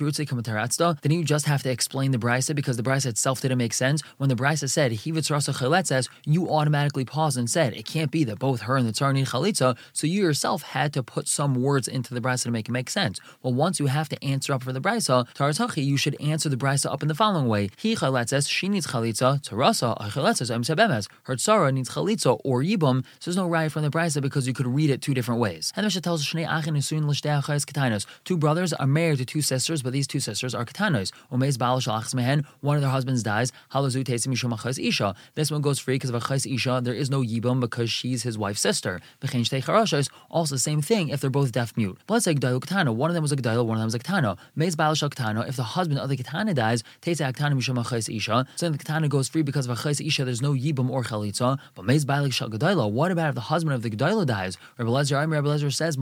Then 1.00 1.10
you 1.10 1.24
just 1.24 1.46
have 1.46 1.62
to 1.62 1.70
explain 1.70 2.10
the 2.10 2.18
brisa 2.18 2.54
because 2.54 2.76
the 2.76 2.82
brisa 2.82 3.06
itself 3.06 3.40
didn't 3.40 3.56
make 3.56 3.72
sense. 3.72 4.02
When 4.18 4.28
the 4.28 4.34
brisa 4.34 4.68
said 4.68 4.92
he 4.92 5.10
chaletzas, 5.10 6.10
you 6.26 6.50
automatically 6.50 7.06
paused 7.06 7.38
and 7.38 7.48
said 7.48 7.72
it 7.72 7.86
can't 7.86 8.10
be 8.10 8.24
that 8.24 8.38
both 8.38 8.62
her 8.62 8.76
and 8.76 8.86
the 8.86 8.92
tzara 8.92 9.14
need 9.14 9.28
chalitza. 9.28 9.78
So 9.94 10.06
you 10.06 10.20
yourself 10.22 10.62
had 10.62 10.92
to 10.92 11.02
put 11.02 11.28
some 11.28 11.54
words 11.54 11.88
into 11.88 12.12
the 12.12 12.20
brisa 12.20 12.42
to 12.42 12.50
make 12.50 12.68
it 12.68 12.72
make 12.72 12.90
sense. 12.90 13.20
Well, 13.42 13.54
once 13.54 13.80
you 13.80 13.86
have 13.86 14.10
to 14.10 14.22
answer 14.22 14.52
up 14.52 14.62
for 14.62 14.74
the 14.74 14.82
brisa, 14.82 15.26
taratzachi, 15.34 15.82
you 15.82 15.96
should 15.96 16.20
answer 16.20 16.50
the 16.50 16.58
brisa 16.58 16.92
up 16.92 17.00
in 17.00 17.08
the 17.08 17.14
following 17.14 17.48
way: 17.48 17.70
He 17.78 17.96
chaletzas, 17.96 18.50
she 18.50 18.68
needs 18.68 18.86
chalitza. 18.88 19.40
Her 19.48 21.36
tzara 21.36 21.72
needs 21.72 21.88
chalitza 21.88 22.01
chalitza 22.02 22.40
or 22.44 22.62
yibum, 22.62 23.04
so 23.18 23.30
there's 23.30 23.36
no 23.36 23.48
right 23.48 23.70
from 23.70 23.82
the 23.82 23.90
brisa 23.90 24.20
because 24.20 24.46
you 24.46 24.52
could 24.52 24.66
read 24.66 24.90
it 24.90 25.00
two 25.02 25.14
different 25.14 25.40
ways. 25.40 25.72
And 25.76 25.84
the 25.84 25.86
Mishnah 25.86 26.00
tells 26.02 26.34
us 26.34 28.06
two 28.24 28.36
brothers 28.36 28.72
are 28.72 28.86
married 28.86 29.18
to 29.18 29.24
two 29.24 29.42
sisters, 29.42 29.82
but 29.82 29.92
these 29.92 30.06
two 30.06 30.20
sisters 30.20 30.54
are 30.54 30.64
katanos. 30.64 31.12
One 32.60 32.76
of 32.76 32.82
their 32.82 32.90
husbands 32.90 33.22
dies. 33.22 33.52
This 35.34 35.50
one 35.50 35.60
goes 35.62 35.78
free 35.78 35.94
because 35.94 36.10
of 36.10 36.16
a 36.16 36.20
chais 36.20 36.54
isha. 36.54 36.80
There 36.82 36.94
is 36.94 37.10
no 37.10 37.22
yibum 37.22 37.60
because 37.60 37.90
she's 37.90 38.22
his 38.22 38.36
wife's 38.36 38.60
sister. 38.60 39.00
V'chein 39.20 39.44
Shtei 39.44 39.62
Charashos, 39.64 40.10
Also 40.30 40.56
same 40.56 40.82
thing 40.82 41.08
if 41.08 41.20
they're 41.20 41.30
both 41.30 41.52
deaf 41.52 41.76
mute. 41.76 41.98
But 42.06 42.14
let's 42.14 42.24
say. 42.24 42.32
One 42.34 43.10
of 43.10 43.14
them 43.14 43.22
was 43.22 43.32
a 43.32 43.36
gdail, 43.36 43.64
one 43.66 43.76
of 43.76 43.80
them 43.80 43.86
was 43.86 43.94
a 43.94 43.98
katana. 43.98 44.36
katana. 44.56 45.40
If 45.46 45.56
the 45.56 45.62
husband 45.62 46.00
of 46.00 46.08
the 46.08 46.16
katana 46.16 46.54
dies, 46.54 46.82
isha. 47.06 48.46
So 48.56 48.66
then 48.66 48.72
the 48.72 48.78
katana 48.78 49.08
goes 49.08 49.28
free 49.28 49.42
because 49.42 49.66
of 49.66 49.78
a 49.78 49.80
chais 49.80 50.04
isha. 50.04 50.24
There's 50.24 50.42
no 50.42 50.52
yibum 50.52 50.90
or 50.90 51.04
chalitza. 51.04 51.58
But 51.74 51.84
Meiz 51.92 52.06
Bailik 52.06 52.32
Shal 52.32 52.48
Gedaila. 52.48 52.90
What 52.90 53.10
about 53.10 53.28
if 53.28 53.34
the 53.34 53.42
husband 53.42 53.74
of 53.74 53.82
the 53.82 53.90
Gedaila 53.90 54.24
dies? 54.24 54.56
Rabbi 54.78 54.90
Lezer, 54.90 55.30
Rabbi 55.30 55.46
Lezer 55.46 55.70
says, 55.70 55.98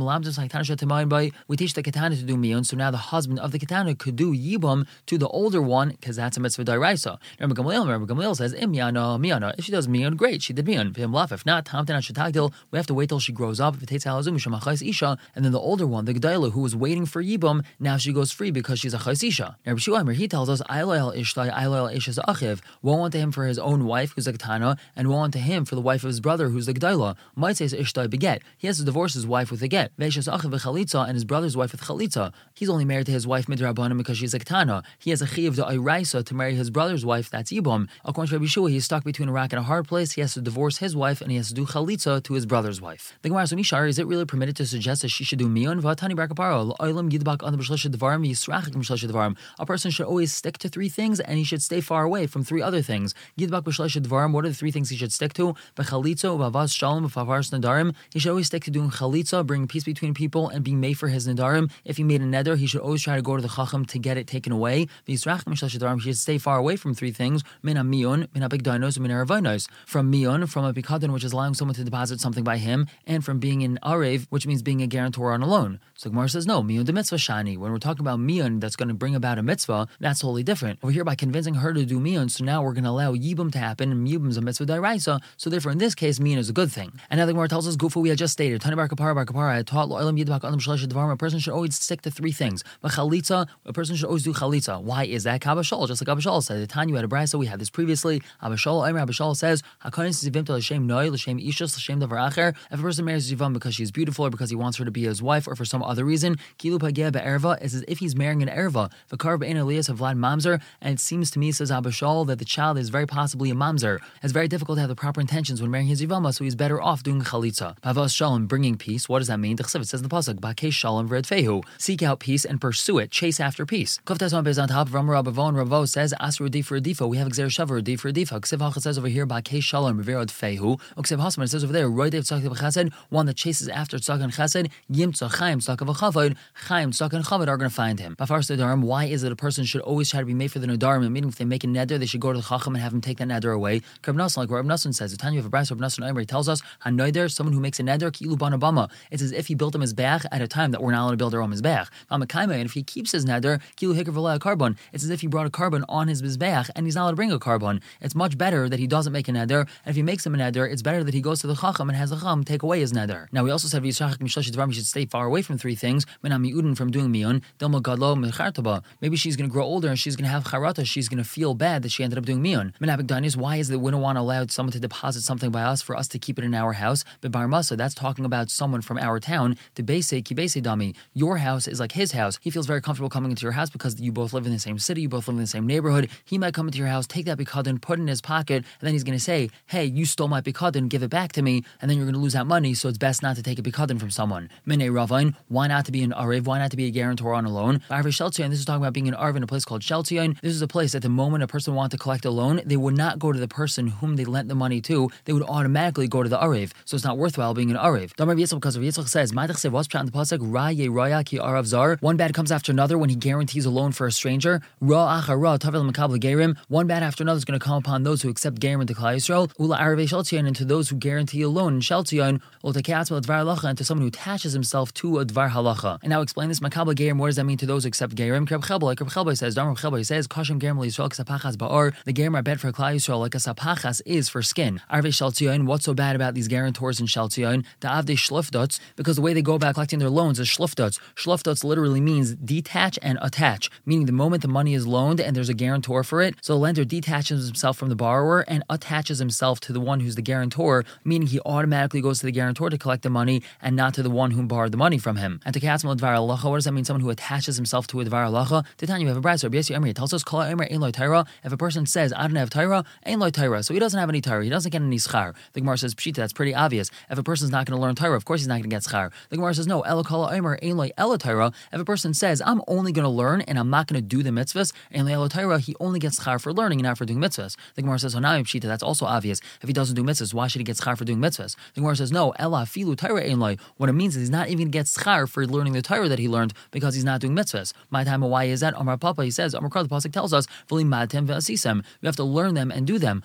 we 1.49 1.57
teach 1.57 1.75
the 1.75 1.83
Katana 1.83 2.15
to 2.15 2.23
do 2.23 2.37
Miyun, 2.37 2.65
so 2.65 2.77
now 2.77 2.93
the 2.93 2.97
husband 2.97 3.41
of 3.41 3.51
the 3.51 3.59
Katana 3.59 3.97
could 3.97 4.15
do 4.15 4.33
Yibam 4.33 4.87
to 5.07 5.19
the 5.19 5.27
older 5.27 5.61
one, 5.61 5.89
because 5.89 6.15
that's 6.15 6.37
a 6.37 6.41
mitzvah 6.41 6.65
Dairaisa. 6.65 7.19
Rabbi 7.41 7.55
Gamliel, 7.55 7.89
Rabbi 7.89 8.05
Gamliel 8.05 8.37
says, 8.37 8.53
Im 8.53 8.73
Yana 8.73 9.19
Miyana. 9.21 9.53
If 9.59 9.65
she 9.65 9.73
does 9.73 9.89
Miyun, 9.89 10.17
great, 10.17 10.43
she 10.43 10.53
did 10.53 10.65
Miyun. 10.65 10.97
If 10.97 11.45
not, 11.45 11.65
Tamtan 11.65 12.01
Shatagdil, 12.01 12.53
we 12.71 12.79
have 12.79 12.87
to 12.87 12.95
wait 12.95 13.09
till 13.09 13.19
she 13.19 13.33
grows 13.33 13.59
up. 13.59 13.75
If 13.75 13.83
it 13.83 13.87
takes 13.87 14.05
Halazum, 14.05 14.39
Shamachais 14.39 14.89
Isha, 14.89 15.19
and 15.35 15.45
then 15.45 15.51
the 15.51 15.59
older 15.59 15.89
one, 15.89 16.05
the 16.05 16.15
Gedaila, 16.15 16.53
who 16.53 16.61
was 16.61 16.77
waiting 16.77 17.05
for 17.05 17.21
Yibam, 17.21 17.65
now 17.81 17.97
she 17.97 18.13
goes 18.13 18.31
free 18.31 18.53
because 18.53 18.79
she's 18.79 18.95
a 18.95 18.99
Chais 18.99 19.27
Isha. 19.27 19.57
Rabbi 19.67 19.81
Shuaimer, 19.81 20.15
he 20.15 20.29
tells 20.29 20.49
us, 20.49 20.63
Ailoel 20.71 21.17
Ishtai, 21.17 21.53
Ailoel 21.53 21.93
Isha's 21.97 22.21
Achiv. 22.29 22.61
Woe 22.81 23.03
unto 23.03 23.19
him 23.19 23.33
for 23.33 23.45
his 23.45 23.59
own 23.59 23.87
wife, 23.87 24.13
who's 24.13 24.29
a 24.29 24.33
Katana, 24.33 24.77
and 24.95 25.09
woe 25.09 25.19
unto 25.19 25.41
him 25.41 25.65
for 25.65 25.75
the 25.75 25.80
wife 25.81 26.05
of 26.05 26.09
his 26.09 26.21
brother, 26.21 26.49
who's 26.49 26.67
the 26.67 26.75
Gdaila. 26.75 27.17
Might 27.35 27.57
say 27.57 27.67
Ishtai 27.67 28.09
beget. 28.09 28.43
He 28.57 28.67
has 28.67 28.79
to 28.79 28.85
divorce 28.85 29.15
his 29.15 29.27
wife 29.27 29.51
with 29.51 29.63
a 29.63 29.69
get. 29.69 29.97
Veishas 29.97 30.29
Chalitza 30.61 31.05
and 31.05 31.15
his 31.15 31.25
brother's 31.25 31.57
wife 31.57 31.73
with 31.73 31.81
Chalitza. 31.83 32.33
He's 32.55 32.69
only 32.69 32.85
married 32.85 33.07
to 33.07 33.13
his 33.13 33.27
wife 33.27 33.47
Midrabanim 33.47 33.97
because 33.97 34.19
she's 34.19 34.35
a 34.35 34.39
Ketana. 34.39 34.85
He 34.99 35.11
has 35.11 35.23
a 35.23 35.27
Chiv 35.27 35.57
the 35.57 35.65
Iraisa 35.65 36.25
to 36.25 36.35
marry 36.35 36.55
his 36.55 36.71
brother's 36.71 37.05
wife, 37.05 37.31
that's 37.31 37.53
Ibom. 37.53 37.89
According 38.05 38.31
to 38.31 38.37
Rabbi 38.37 38.47
Shua, 38.47 38.71
he's 38.71 38.85
stuck 38.85 39.05
between 39.05 39.29
a 39.29 39.33
rock 39.33 39.53
and 39.53 39.61
a 39.61 39.63
hard 39.63 39.89
place. 39.89 40.13
He 40.13 40.21
has 40.21 40.35
to 40.35 40.41
divorce 40.41 40.79
his 40.79 40.95
wife 40.95 41.21
and 41.21 41.31
he 41.31 41.37
has 41.37 41.49
to 41.49 41.55
do 41.55 41.67
Chalitza 41.67 42.23
to 42.23 42.35
his 42.35 42.47
brother's 42.47 42.81
wife. 42.81 43.19
The 43.23 43.29
Gemara 43.29 43.45
Mishar, 43.45 43.89
is 43.89 43.99
it 43.99 44.07
really 44.07 44.25
permitted 44.25 44.57
to 44.57 44.67
suggest 44.67 45.03
that 45.03 45.09
she 45.09 45.25
should 45.25 45.39
do 45.39 45.49
Mion? 45.49 45.81
Vatani 45.81 46.15
Barakaparo. 46.15 46.77
Yidbak 47.11 47.43
on 47.43 47.53
the 47.53 49.37
A 49.59 49.67
person 49.67 49.91
should 49.91 50.07
always 50.07 50.33
stick 50.33 50.59
to 50.59 50.69
three 50.69 50.89
things 50.89 51.21
and 51.21 51.39
he 51.39 51.45
should 51.45 51.63
stay 51.63 51.81
far 51.81 52.05
away 52.05 52.27
from 52.27 52.45
three 52.45 52.63
other 52.63 52.83
things. 52.83 53.15
Yidbak 53.39 53.63
Dvarim, 53.63 54.33
what 54.33 54.45
are 54.45 54.49
the 54.49 54.55
three 54.55 54.71
things 54.71 54.91
he 54.91 54.97
should 54.97 55.13
stick 55.13 55.33
to? 55.35 55.55
Bechalitza, 55.77 56.37
Uvavaz 56.37 56.75
Shalom, 56.77 57.09
Favars 57.09 57.51
Nadarim. 57.51 57.95
He 58.13 58.19
should 58.19 58.31
always 58.31 58.47
stick 58.47 58.65
to 58.65 58.71
doing 58.71 58.91
Chalitza, 58.91 59.45
bringing 59.47 59.69
peace 59.69 59.85
between 59.85 60.15
people, 60.15 60.49
and 60.49 60.65
being 60.65 60.81
made 60.81 60.95
for 60.95 61.09
his 61.09 61.27
Nadarim. 61.27 61.71
If 61.85 61.97
he 61.97 62.05
made 62.05 62.23
a 62.23 62.25
neder, 62.25 62.57
he 62.57 62.67
should 62.67 62.81
always 62.81 63.03
try 63.03 63.17
to 63.17 63.23
go 63.23 63.37
to 63.37 63.43
the 63.43 63.49
Chacham 63.49 63.85
to 63.87 63.99
get 63.99 64.17
it 64.17 64.27
taken 64.27 64.53
away. 64.53 64.89
He 65.05 65.17
should 65.17 66.19
stay 66.19 66.39
far 66.39 66.59
away 66.59 66.77
from 66.77 66.95
three 66.95 67.11
things: 67.11 67.43
Mina 67.63 67.83
Mion, 67.83 68.29
Mina 68.35 68.49
Bigdainos, 68.49 68.99
Mina 68.99 69.15
Ravainos. 69.15 69.69
From 69.87 70.11
Mion, 70.11 70.49
from 70.49 70.65
a 70.65 70.73
Pikadon, 70.73 71.13
which 71.13 71.25
is 71.25 71.33
allowing 71.33 71.55
someone 71.55 71.75
to 71.75 71.85
deposit 71.85 72.21
something 72.21 72.45
by 72.45 72.57
him, 72.57 72.87
and 73.07 73.25
from 73.25 73.39
being 73.39 73.63
an 73.63 73.79
Arev, 73.83 74.27
which 74.31 74.47
means 74.47 74.63
being 74.63 74.83
a 74.83 74.87
guarantor 74.87 75.33
on 75.33 75.43
a 75.43 75.47
loan. 75.47 75.81
So 75.95 76.09
Gemara 76.11 76.29
says, 76.29 76.47
no, 76.47 76.63
Mion 76.63 76.85
de 76.85 76.93
mitzvah 76.93 77.17
shani. 77.17 77.59
When 77.59 77.73
we're 77.73 77.79
talking 77.79 78.01
about 78.01 78.19
Mion 78.19 78.61
that's 78.61 78.77
going 78.77 78.89
to 78.89 78.95
bring 78.95 79.15
about 79.15 79.39
a 79.39 79.43
mitzvah, 79.43 79.89
that's 79.99 80.21
totally 80.21 80.43
different. 80.43 80.79
Over 80.83 80.93
here, 80.93 81.05
by 81.05 81.15
convincing 81.15 81.55
her 81.55 81.73
to 81.73 81.85
do 81.85 81.99
Mion, 81.99 82.31
so 82.31 82.45
now 82.45 82.63
we're 82.63 82.73
going 82.73 82.85
to 82.85 82.91
allow 82.91 83.13
Yibum 83.13 83.53
to 83.53 83.59
happen, 83.59 83.91
and 83.93 84.07
Yibum's 84.09 84.37
a 84.37 84.41
mitzvah 84.41 84.67
dairaisa, 84.67 85.21
so 85.37 85.50
therefore 85.51 85.73
in 85.73 85.79
this 85.79 85.95
case, 85.95 86.19
Mion 86.19 86.39
is 86.39 86.49
a 86.49 86.53
good 86.53 86.73
thing. 86.73 86.93
And 87.11 87.19
now 87.19 87.27
the 87.27 87.33
Gemara 87.33 87.49
tells 87.49 87.67
us, 87.67 87.77
Gufa, 87.77 88.01
we 88.01 88.09
had 88.09 88.19
just 88.19 88.33
stated, 88.33 88.61
Tani 88.61 88.77
Bar 88.77 88.89
Kapara 88.89 89.15
Bar 89.15 89.27
Kapara, 89.27 89.59
I 89.59 89.63
taught 89.63 89.89
Lo'ilam 89.89 90.19
Yidbak 90.19 90.45
Adam 90.45 90.61
Shalash 90.61 91.11
a 91.13 91.17
person 91.17 91.39
should 91.39 91.53
always 91.53 91.75
stick 91.75 92.03
to 92.03 92.11
three 92.11 92.33
things. 92.33 92.63
But 92.81 92.93
Chalitza, 92.93 93.49
a 93.65 93.73
person 93.73 93.97
should 93.97 94.07
always 94.07 94.23
do 94.23 94.33
Chalitza. 94.33 94.83
Why 94.83 95.05
is 95.05 95.25
that? 95.25 95.41
Kabashal, 95.41 95.87
just 95.89 96.01
like 96.01 96.09
Abba 96.09 96.21
Shaul 96.21 96.43
said. 96.43 96.61
The 96.61 96.67
Tanya 96.67 96.97
had 96.97 97.05
a 97.05 97.09
brisa, 97.09 97.39
we 97.39 97.47
had 97.47 97.61
this 97.61 97.71
previously. 97.71 98.23
Abba 98.43 98.57
Shaul, 98.57 98.89
Omer 98.89 99.01
Abba 99.01 99.13
Shaul 99.13 99.37
says, 99.37 99.63
Hakanis 99.85 100.25
Zivim 100.29 100.47
to 100.47 100.55
L'Shem 100.55 100.87
Noi, 100.87 101.09
L'Shem 101.09 101.39
Ishas, 101.39 101.77
L'Shem 101.77 102.01
Davar 102.01 102.31
Acher. 102.31 102.55
If 102.71 102.79
a 102.79 102.83
person 102.83 103.05
marries 103.05 103.31
Zivam 103.31 103.53
because 103.53 103.75
she's 103.75 103.91
beautiful 103.91 104.27
or 104.27 104.31
because 104.31 104.51
he 104.51 104.57
wants 104.57 104.79
her 104.79 104.85
to 104.85 104.91
be 104.91 105.05
his 105.05 105.23
wife 105.23 105.47
or 105.49 105.55
for 105.55 105.65
some 105.65 105.83
other 105.83 106.05
reason, 106.05 106.37
Kilu 106.59 106.79
Pageh 106.79 107.13
Be'erva 107.13 107.63
is 107.63 107.75
as 107.75 107.85
if 107.89 107.99
he's 107.99 108.15
marrying 108.15 108.43
an 108.43 108.49
Erva. 108.49 108.91
Vakar 109.11 109.39
Be'en 109.39 109.57
Elias 109.57 109.89
of 109.89 109.99
Vlad 109.99 110.17
Mamzer, 110.17 110.61
and 110.81 110.95
it 110.95 111.01
seems 111.01 111.31
to 111.33 111.39
me, 111.39 111.53
says 111.53 111.71
Abba 111.71 111.91
Shaul, 111.91 112.27
that 112.27 112.39
the 112.39 112.45
child 112.45 112.79
is 112.79 112.89
very 112.89 113.07
possibly 113.07 113.51
a 113.51 113.55
Mamzer. 113.55 113.99
It's 114.23 114.33
very 114.33 114.49
difficult 114.49 114.77
to 114.77 114.81
have 114.81 114.89
the 114.89 114.97
proper 114.97 115.21
intentions 115.41 115.63
when 115.63 115.71
marrying 115.71 115.89
his 115.89 116.03
Zivama, 116.03 116.35
so 116.35 116.45
he's 116.45 116.55
better 116.55 116.83
off 116.83 117.03
doing 117.03 117.23
Chalitza. 117.23 117.75
Pavos 117.81 118.15
Shalom, 118.15 118.47
bringing 118.47 118.77
peace. 118.77 119.09
What 119.09 119.21
does 119.21 119.29
that 119.29 119.41
mean? 119.41 119.57
It 119.59 119.67
says 119.67 119.95
in 119.95 120.03
the 120.03 120.09
Pasuk, 120.15 120.39
Bakesh 120.39 120.75
Shalom 120.75 121.09
Fehu. 121.09 121.65
Seek 121.79 122.03
out 122.03 122.21
peace 122.21 122.45
and 122.45 122.61
pursue 122.61 122.99
it. 122.99 123.11
Chase 123.11 123.41
after 123.41 123.65
peace. 123.65 123.99
Koftas 124.07 124.37
on 124.37 124.47
on 124.47 124.69
top 124.69 124.93
Ramar 124.93 125.23
Rabavon 125.23 125.57
Ravo 125.57 125.87
says, 125.87 126.13
Asr 126.21 126.51
Difa 126.51 126.79
Radifa. 126.79 127.09
We 127.09 127.17
have 127.17 127.29
Xer 127.29 127.47
Shavar 127.47 127.81
Difa 127.81 128.13
Radifa. 128.13 128.39
Ksiv 128.41 128.83
says 128.83 128.99
over 128.99 129.09
here, 129.09 129.27
Bakesh 129.27 129.63
Shalom 129.63 130.05
Reverod 130.05 130.27
Fehu. 130.27 130.79
Ksiv 130.99 131.19
Hasman 131.19 131.49
says 131.49 131.65
over 131.65 131.73
there, 131.73 131.89
Roy 131.89 132.11
Dev 132.11 132.25
Tzak 132.25 132.43
Chesed, 132.43 132.93
one 133.09 133.25
that 133.25 133.37
chases 133.37 133.69
after 133.69 133.97
Tzak 133.97 134.23
and 134.23 134.33
Chesed, 134.35 134.71
Yim 134.91 135.13
Tzak 135.13 135.37
Chaim 135.37 135.61
Tzak 135.61 135.81
of 135.81 135.97
Chavod, 135.97 136.37
Chaim 136.67 136.91
Tzak 136.91 137.15
and 137.15 137.49
are 137.49 137.57
going 137.57 137.71
to 137.71 137.75
find 137.75 137.99
him. 137.99 138.15
Bafar 138.17 138.41
Nadarim, 138.41 138.83
why 138.83 139.07
is 139.07 139.23
it 139.23 139.33
a 139.33 139.37
person 139.37 139.65
should 139.65 139.81
always 139.81 140.11
try 140.11 140.21
to 140.21 140.27
be 140.27 140.35
made 140.35 140.53
for 140.53 140.59
the 140.59 140.67
Nadarim? 140.67 141.11
Meaning, 141.11 141.31
if 141.31 141.37
they 141.37 141.47
make 141.47 141.65
a 141.65 141.67
neder, 141.67 141.99
they 141.99 142.05
should 142.05 142.21
go 142.21 142.33
to 142.33 142.39
the 142.39 142.45
Chacham 142.45 142.75
and 142.75 142.83
have 142.83 142.93
him 142.93 143.01
take 143.01 143.17
that 143.19 143.29
neder 143.29 143.55
away. 143.55 143.81
Krab 144.03 144.17
Nassan, 144.17 144.39
like 144.39 144.51
Rab 144.51 144.67
Nassan 144.67 144.95
says, 144.95 145.17
Tanya 145.31 145.39
of 145.39 145.47
a 145.47 145.49
Rab 145.49 145.65
Nassan 145.67 146.09
Omer 146.11 146.25
tells 146.25 146.49
us, 146.49 146.61
Hanoider, 146.85 147.31
someone 147.31 147.53
who 147.53 147.61
makes 147.61 147.79
a 147.79 147.85
neder, 147.85 148.11
Kilu 148.11 148.37
Banabama. 148.37 148.91
It's 149.13 149.23
as 149.23 149.31
if 149.31 149.47
he 149.47 149.55
built 149.55 149.81
his 149.81 149.95
back 149.95 150.25
at 150.33 150.43
a 150.43 150.49
time 150.49 150.73
that 150.73 150.83
we're 150.83 150.91
not 150.91 151.03
allowed 151.03 151.11
to 151.13 151.17
build 151.19 151.35
our 151.37 151.41
own 151.41 151.53
mizbeach. 151.53 151.87
And 152.11 152.63
if 152.67 152.73
he 152.73 152.83
keeps 152.83 153.13
his 153.13 153.25
neder, 153.25 153.61
kilu 153.77 153.95
hikr 153.95 154.41
carbon, 154.41 154.77
it's 154.93 155.05
as 155.05 155.11
if 155.11 155.21
he 155.21 155.29
brought 155.29 155.47
a 155.47 155.51
carbon 155.51 155.85
on 155.89 156.09
his 156.09 156.21
mizbeach 156.21 156.69
and 156.75 156.85
he's 156.85 156.97
not 156.97 157.03
allowed 157.03 157.11
to 157.11 157.17
bring 157.17 157.31
a 157.31 157.39
carbon. 157.39 157.81
It's 158.01 158.17
much 158.17 158.37
better 158.37 158.69
that 158.69 158.81
he 158.81 158.89
doesn't 158.89 159.13
make 159.13 159.29
a 159.29 159.31
neder, 159.31 159.61
and 159.61 159.91
if 159.91 159.95
he 159.95 160.03
makes 160.03 160.27
him 160.27 160.35
a 160.35 160.39
neder, 160.39 160.69
it's 160.69 160.83
better 160.83 161.05
that 161.05 161.15
he 161.15 161.21
goes 161.21 161.39
to 161.43 161.47
the 161.47 161.55
chacham 161.55 161.89
and 161.89 161.97
has 161.97 162.11
the 162.11 162.17
chacham 162.17 162.43
take 162.43 162.65
away 162.65 162.81
his 162.81 162.93
neder. 162.93 163.29
Now 163.31 163.45
we 163.45 163.53
also 163.53 163.69
said 163.69 163.85
he 163.85 163.93
should 163.93 164.87
stay 164.87 165.07
far 165.07 165.27
away 165.27 165.43
from 165.43 165.59
three 165.59 165.77
things. 165.77 166.07
from 166.21 166.91
doing 166.91 167.13
miyun, 167.13 168.83
Maybe 169.01 169.17
she's 169.17 169.37
going 169.37 169.49
to 169.49 169.53
grow 169.53 169.65
older 169.65 169.89
and 169.89 169.99
she's 169.99 170.17
going 170.17 170.25
to 170.25 170.31
have 170.31 170.43
charata. 170.45 170.85
She's 170.85 171.09
going 171.09 171.23
to 171.23 171.29
feel 171.29 171.55
bad 171.55 171.83
that 171.83 171.93
she 171.93 172.03
ended 172.03 172.19
up 172.19 172.27
doing 172.27 172.43
miyun. 172.43 173.37
Why 173.37 173.57
is 173.57 173.71
it 173.71 173.73
that 173.73 173.79
we 173.79 173.91
don't 173.93 174.01
want 174.01 174.17
to 174.17 174.21
allow 174.21 174.45
someone 174.47 174.73
to 174.73 174.81
deposit 174.81 175.20
something 175.25 175.51
by 175.51 175.63
us 175.63 175.83
for 175.83 175.97
us 175.97 176.09
to 176.09 176.19
keep 176.19 176.39
it 176.39 176.45
in 176.45 176.55
our 176.55 176.73
house. 176.73 177.05
But 177.21 177.33
Barmasa, 177.33 177.77
that's 177.77 177.95
talking 177.95 178.25
about 178.25 178.51
someone 178.51 178.83
from 178.83 178.99
our 178.99 179.21
town. 179.21 179.57
The 179.75 179.83
base 179.83 180.11
kibese 180.11 180.63
dami. 180.63 180.97
Your 181.15 181.39
house 181.39 181.69
is 181.69 181.81
like 181.81 181.93
his 181.93 182.13
house. 182.13 182.39
He 182.41 182.51
feels 182.51 182.67
very 182.67 182.81
comfortable 182.81 183.11
coming 183.11 183.31
into 183.31 183.43
your 183.43 183.53
house 183.53 183.71
because 183.71 184.01
you 184.01 184.13
both 184.13 184.33
live 184.33 184.47
in 184.47 184.53
the 184.53 184.59
same 184.59 184.79
city, 184.79 185.03
you 185.03 185.09
both 185.09 185.29
live 185.29 185.37
in 185.37 185.43
the 185.43 185.47
same 185.47 185.67
neighborhood. 185.67 186.09
He 186.25 186.39
might 186.39 186.55
come 186.55 186.67
into 186.67 186.79
your 186.79 186.89
house, 186.89 187.07
take 187.07 187.27
that 187.27 187.39
bikadin, 187.39 187.81
put 187.81 187.99
it 187.99 188.03
in 188.03 188.09
his 188.09 188.21
pocket, 188.21 188.65
and 188.81 188.87
then 188.87 188.93
he's 188.93 189.05
going 189.05 189.19
to 189.19 189.25
say, 189.25 189.51
"Hey, 189.67 189.85
you 189.85 190.05
stole 190.05 190.29
my 190.29 190.41
bikadin, 190.41 190.89
give 190.89 191.03
it 191.03 191.11
back 191.11 191.33
to 191.33 191.43
me," 191.43 191.65
and 191.81 191.91
then 191.91 191.99
you're 191.99 192.07
going 192.07 192.15
to 192.15 192.21
lose 192.21 192.33
that 192.33 192.47
money. 192.47 192.75
So 192.75 192.89
it's 192.89 192.99
best 192.99 193.23
not 193.23 193.37
to 193.37 193.43
take 193.43 193.59
a 193.59 193.63
bikadin 193.63 193.99
from 194.01 194.11
someone. 194.11 194.49
Mine 194.65 194.91
Ravain, 194.91 195.37
why 195.49 195.67
not 195.67 195.85
to 195.87 195.93
be 195.93 196.03
an 196.03 196.13
arev? 196.13 196.45
Why 196.45 196.59
not 196.59 196.71
to 196.71 196.77
be 196.77 196.87
a 196.87 196.91
guarantor 196.91 197.35
on 197.35 197.45
a 197.45 197.51
loan? 197.51 197.83
Arve 197.91 198.07
Sheltion, 198.07 198.51
this 198.51 198.59
is 198.59 198.65
talking 198.65 198.83
about 198.83 198.93
being 198.93 199.09
an 199.09 199.15
arv 199.15 199.37
in 199.37 199.43
a 199.43 199.47
place 199.47 199.65
called 199.65 199.83
Sheltion. 199.83 200.37
This 200.43 200.55
is 200.55 200.63
a 200.63 200.69
place 200.69 200.95
at 200.95 201.03
the 201.03 201.09
moment 201.09 201.43
a 201.43 201.47
person 201.47 201.75
wanted 201.75 201.93
to 201.93 201.99
collect 201.99 202.25
a 202.25 202.31
loan, 202.31 202.61
they 202.65 202.77
would 202.77 202.97
not 202.97 203.19
go 203.19 203.33
to 203.33 203.39
the 203.39 203.49
person 203.49 203.89
whom 203.89 204.17
they 204.17 204.25
lent 204.25 204.49
the 204.49 204.55
money 204.55 204.81
to. 204.83 205.10
They 205.25 205.33
would 205.33 205.43
automatically 205.43 206.09
go 206.09 206.23
to 206.23 206.29
the 206.29 206.39
arev. 206.39 206.73
So 206.85 206.95
it's 206.95 207.05
not 207.05 207.19
worthwhile 207.19 207.55
being 207.55 207.71
an 207.71 207.77
arev. 207.77 208.15
Damar 208.17 208.35
Yitzchak 208.35 208.55
because 208.55 208.77
of 208.77 208.83
Yitzchak 208.83 209.09
says, 209.09 209.33
"Ma'atach 209.33 209.71
what's 209.71 209.89
pshat 209.89 210.01
in 210.01 210.07
the 210.07 210.13
pasuk? 210.13 210.39
Ra'ye 210.39 210.89
raya 210.89 211.25
ki 211.25 211.39
arav 211.39 211.67
zar." 211.67 211.97
One 212.01 212.17
bad 212.17 212.35
comes 212.35 212.53
after 212.53 212.73
another 212.73 212.99
when 212.99 213.11
he 213.11 213.17
guarantees 213.17 213.65
a 213.67 213.71
loan 213.71 213.93
for 213.93 214.07
a 214.07 214.13
stranger. 214.13 214.61
Ra 214.81 215.23
ra 215.29 215.57
tavel 215.57 215.91
makabel 215.91 216.19
gerim. 216.19 216.57
One 216.69 216.87
bad 216.87 217.03
after 217.03 217.23
another 217.23 217.39
is 217.39 217.45
going 217.45 217.59
to 217.59 217.65
come 217.65 217.77
upon 217.77 218.03
those 218.03 218.23
who 218.23 218.29
accept 218.29 218.61
gerim 218.61 218.81
into 218.81 218.95
Klal 218.95 219.17
Yisrael. 219.17 219.51
Ula 219.59 219.77
sheltion 220.07 220.47
and 220.47 220.57
to 220.57 220.65
those 220.65 220.89
who 220.89 220.97
guarantee 220.97 221.43
a 221.43 221.49
loan 221.49 221.75
in 221.75 221.81
sheltion. 221.81 222.41
Ul 222.65 222.73
tekatzel 222.73 223.21
advar 223.21 223.45
halacha 223.45 223.65
and 223.65 223.79
to 223.79 223.85
someone 223.85 224.03
who 224.03 224.09
attaches 224.09 224.53
himself 224.53 224.93
to 224.95 225.19
a 225.19 225.25
dvar 225.25 225.51
halacha. 225.51 225.99
And 226.03 226.11
now 226.11 226.21
explain 226.21 226.49
this 226.49 226.61
makabel 226.61 226.95
gerim. 226.95 227.19
What 227.19 227.27
does 227.27 227.37
that 227.37 227.45
mean 227.45 227.59
to 227.59 227.67
those 227.67 227.85
who 227.85 227.89
accept 227.89 228.15
gerim? 228.15 228.47
Kreb 228.49 228.65
Chelba, 228.65 228.83
like 228.83 228.99
Kreb 228.99 229.13
Chelba 229.13 229.37
says, 229.37 229.55
Damar 229.55 229.75
Chelba 229.75 230.05
says, 230.05 230.27
Kashim 230.27 230.61
gerim 230.61 230.77
Yisrael 230.79 231.09
kasapachas 231.09 231.57
ba'ar. 231.57 231.95
The 232.05 232.13
gerim 232.13 232.37
are 232.37 232.43
bed 232.43 232.61
for 232.61 232.73
Klal 232.73 232.95
Yisrael 232.95 233.21
like 233.21 233.35
a 233.35 233.39
sapachas 233.39 234.01
is 234.05 234.29
for 234.29 234.43
skin. 234.43 234.81
Arve. 235.05 235.67
What's 235.67 235.85
so 235.85 235.95
bad 235.95 236.17
about 236.17 236.35
these 236.35 236.49
guarantors 236.49 237.01
in 237.01 237.07
sheltion? 237.07 237.65
The 237.81 237.89
avde 237.89 238.17
shlufdots 238.17 238.81
because 238.97 239.17
the 239.17 239.23
way 239.23 239.33
they 239.33 239.43
go 239.43 239.55
about 239.55 239.75
collecting 239.75 239.99
their 239.99 240.11
loans 240.11 240.39
is 240.39 240.49
shlufdots. 240.49 240.99
Shlufdots 241.15 241.65
literally 241.65 242.01
means 242.01 242.35
detach 242.35 242.99
and 243.03 243.19
attach, 243.23 243.71
meaning 243.87 244.07
the 244.07 244.13
moment 244.13 244.43
the 244.43 244.49
money 244.49 244.75
is 244.75 244.87
loaned 244.87 245.21
and 245.21 245.35
there's 245.37 245.49
a 245.49 245.55
guarantor 245.55 246.05
for 246.05 246.23
it, 246.23 246.35
so 246.43 246.55
the 246.55 246.59
lender 246.59 246.85
detaches 246.85 247.47
himself 247.47 247.77
from 247.77 247.89
the 247.89 247.97
borrower 247.97 248.41
and 248.41 248.65
attaches 248.69 249.19
himself 249.19 249.61
to 249.61 249.73
the 249.73 249.81
one 249.81 250.01
who's 250.01 250.15
the 250.15 250.23
guarantor, 250.23 250.85
meaning 251.05 251.29
he 251.29 251.41
automatically 251.41 252.01
goes 252.01 252.21
to 252.21 252.27
the 252.27 252.33
guarantor 252.33 252.71
to 252.71 252.79
collect 252.79 253.03
the 253.03 253.11
money 253.11 253.43
and 253.63 253.77
not 253.77 253.95
to 253.95 254.03
the 254.03 254.11
one 254.11 254.33
who 254.33 254.43
borrowed 254.43 254.73
the 254.73 254.77
money 254.77 254.99
from 254.99 255.17
him. 255.17 255.41
And 255.45 255.55
to 255.55 255.61
Katzmal 255.61 255.97
Dvar 255.97 256.17
Allah, 256.17 256.37
what 256.37 256.57
does 256.57 256.65
that 256.65 256.73
mean? 256.73 256.85
Someone 256.85 257.03
who 257.03 257.11
attaches 257.11 257.57
himself 257.57 257.87
to 257.89 258.01
a 258.01 258.05
Dvar. 258.05 258.31
Titania, 258.77 259.03
you 259.03 259.09
have 259.09 259.17
a 259.17 259.21
bride, 259.21 259.41
so 259.41 259.49
Rabbi 259.49 259.63
Emery 259.73 259.95
tells 259.95 260.13
us, 260.13 260.23
Kala 260.25 260.51
Emer 260.51 260.65
Ein 260.65 260.81
Tyra. 260.93 261.27
If 261.45 261.53
a 261.53 261.57
person 261.57 261.87
says, 261.87 262.13
I 262.13 262.23
don't 262.23 262.37
have 262.37 262.51
Tyra, 262.51 262.85
Ein 263.05 263.19
Loi 263.19 263.31
Tyra, 263.31 263.65
so 263.65 263.75
he 263.75 263.81
doesn't 263.81 263.99
have 263.99 264.09
any 264.09 264.21
Tyra, 264.21 264.45
he 264.45 264.51
doesn't 264.51 264.71
get 264.71 264.83
any 264.83 264.90
schar. 264.97 265.35
The 265.53 265.61
Gemara 265.61 265.79
says, 265.79 265.95
Pshita, 265.95 266.17
that's 266.17 266.33
pretty 266.33 266.55
obvious. 266.55 266.91
If 267.11 267.19
a 267.19 267.23
person's 267.23 267.51
not 267.51 267.67
going 267.67 267.77
to 267.77 267.83
learn 267.83 267.95
Tyra, 267.95 268.17
of 268.17 268.25
course 268.25 268.41
he's 268.41 268.49
not 268.49 268.55
going 268.55 268.65
to 268.65 268.69
get 268.69 268.83
schar. 268.83 269.11
The 269.29 269.37
Gemara 269.37 269.55
says, 269.55 269.67
no, 269.67 269.83
Elokala 269.83 270.33
Omer, 270.33 270.59
Ein 270.63 270.77
Loi 270.77 270.91
Elatyra. 270.99 271.53
If 271.73 271.81
a 271.81 271.85
person 271.85 272.15
says, 272.15 272.43
I'm 272.45 272.63
only 272.69 272.93
going 272.93 273.05
to 273.05 273.11
learn 273.11 273.41
and 273.43 273.59
I'm 273.59 273.71
not 273.71 273.87
going 273.87 274.01
to 274.01 274.07
do 274.07 274.23
the 274.23 274.31
mitzvahs, 274.31 274.73
Loi 274.95 275.11
Elatyra, 275.11 275.61
he 275.61 275.75
only 275.81 275.99
gets 275.99 276.21
schar 276.21 276.41
for 276.41 276.53
learning 276.53 276.81
and 276.81 276.85
not 276.85 276.99
for 276.99 277.05
doing 277.05 277.19
mitzvahs. 277.19 277.57
The 277.75 277.83
Gemara 277.83 277.99
says, 277.99 278.15
oh, 278.15 278.19
Hanayim 278.19 278.45
Pshita, 278.45 278.63
that's 278.63 278.83
also 278.83 279.07
obvious. 279.07 279.41
If 279.63 279.69
he 279.69 279.73
doesn't 279.73 279.97
do 279.97 280.03
mitzvahs, 280.03 280.35
why 280.35 280.47
should 280.47 280.61
he 280.61 280.65
get 280.65 280.77
schar 280.77 280.97
for 280.97 281.05
doing 281.05 281.19
mitzvahs? 281.19 281.57
The 281.75 281.81
Gemara 281.81 281.97
says, 281.97 282.13
no, 282.13 282.31
Ela 282.39 282.63
Filu 282.63 282.97
Tyra 282.97 283.29
Ein 283.29 283.41
Loi. 283.41 283.57
What 283.77 283.89
it 283.89 283.95
means 283.95 284.17
is 284.17 284.23
he's 284.23 284.31
not 284.31 284.49
even 284.49 284.71
going 284.71 284.73
to 284.73 284.79
get 284.79 284.87
schar 284.87 285.29
for 285.29 285.47
learning 285.47 285.73
the 285.73 285.83
Tyra 285.83 286.09
that 286.09 286.19
he 286.19 286.29
learned 286.29 286.53
because 286.71 286.95
he's 286.95 287.05
not 287.05 287.21
doing 287.21 287.35
mitzvahs. 287.35 287.73
My 287.91 288.05
time, 288.05 288.21
why 288.23 288.45
is 288.45 288.61
that? 288.61 288.75
Amar 288.77 288.97
Papa, 288.97 289.25
he 289.25 289.31
says, 289.31 289.55
Amar 289.55 289.71
Kar, 289.71 289.83
the 289.83 289.89
Pasuk 289.89 290.13
tells 290.13 290.33
us. 290.33 290.47
You 290.71 292.07
have 292.07 292.17
to 292.17 292.25
learn 292.25 292.55
them 292.55 292.71
and 292.71 292.87
do 292.87 292.99
them. 292.99 293.23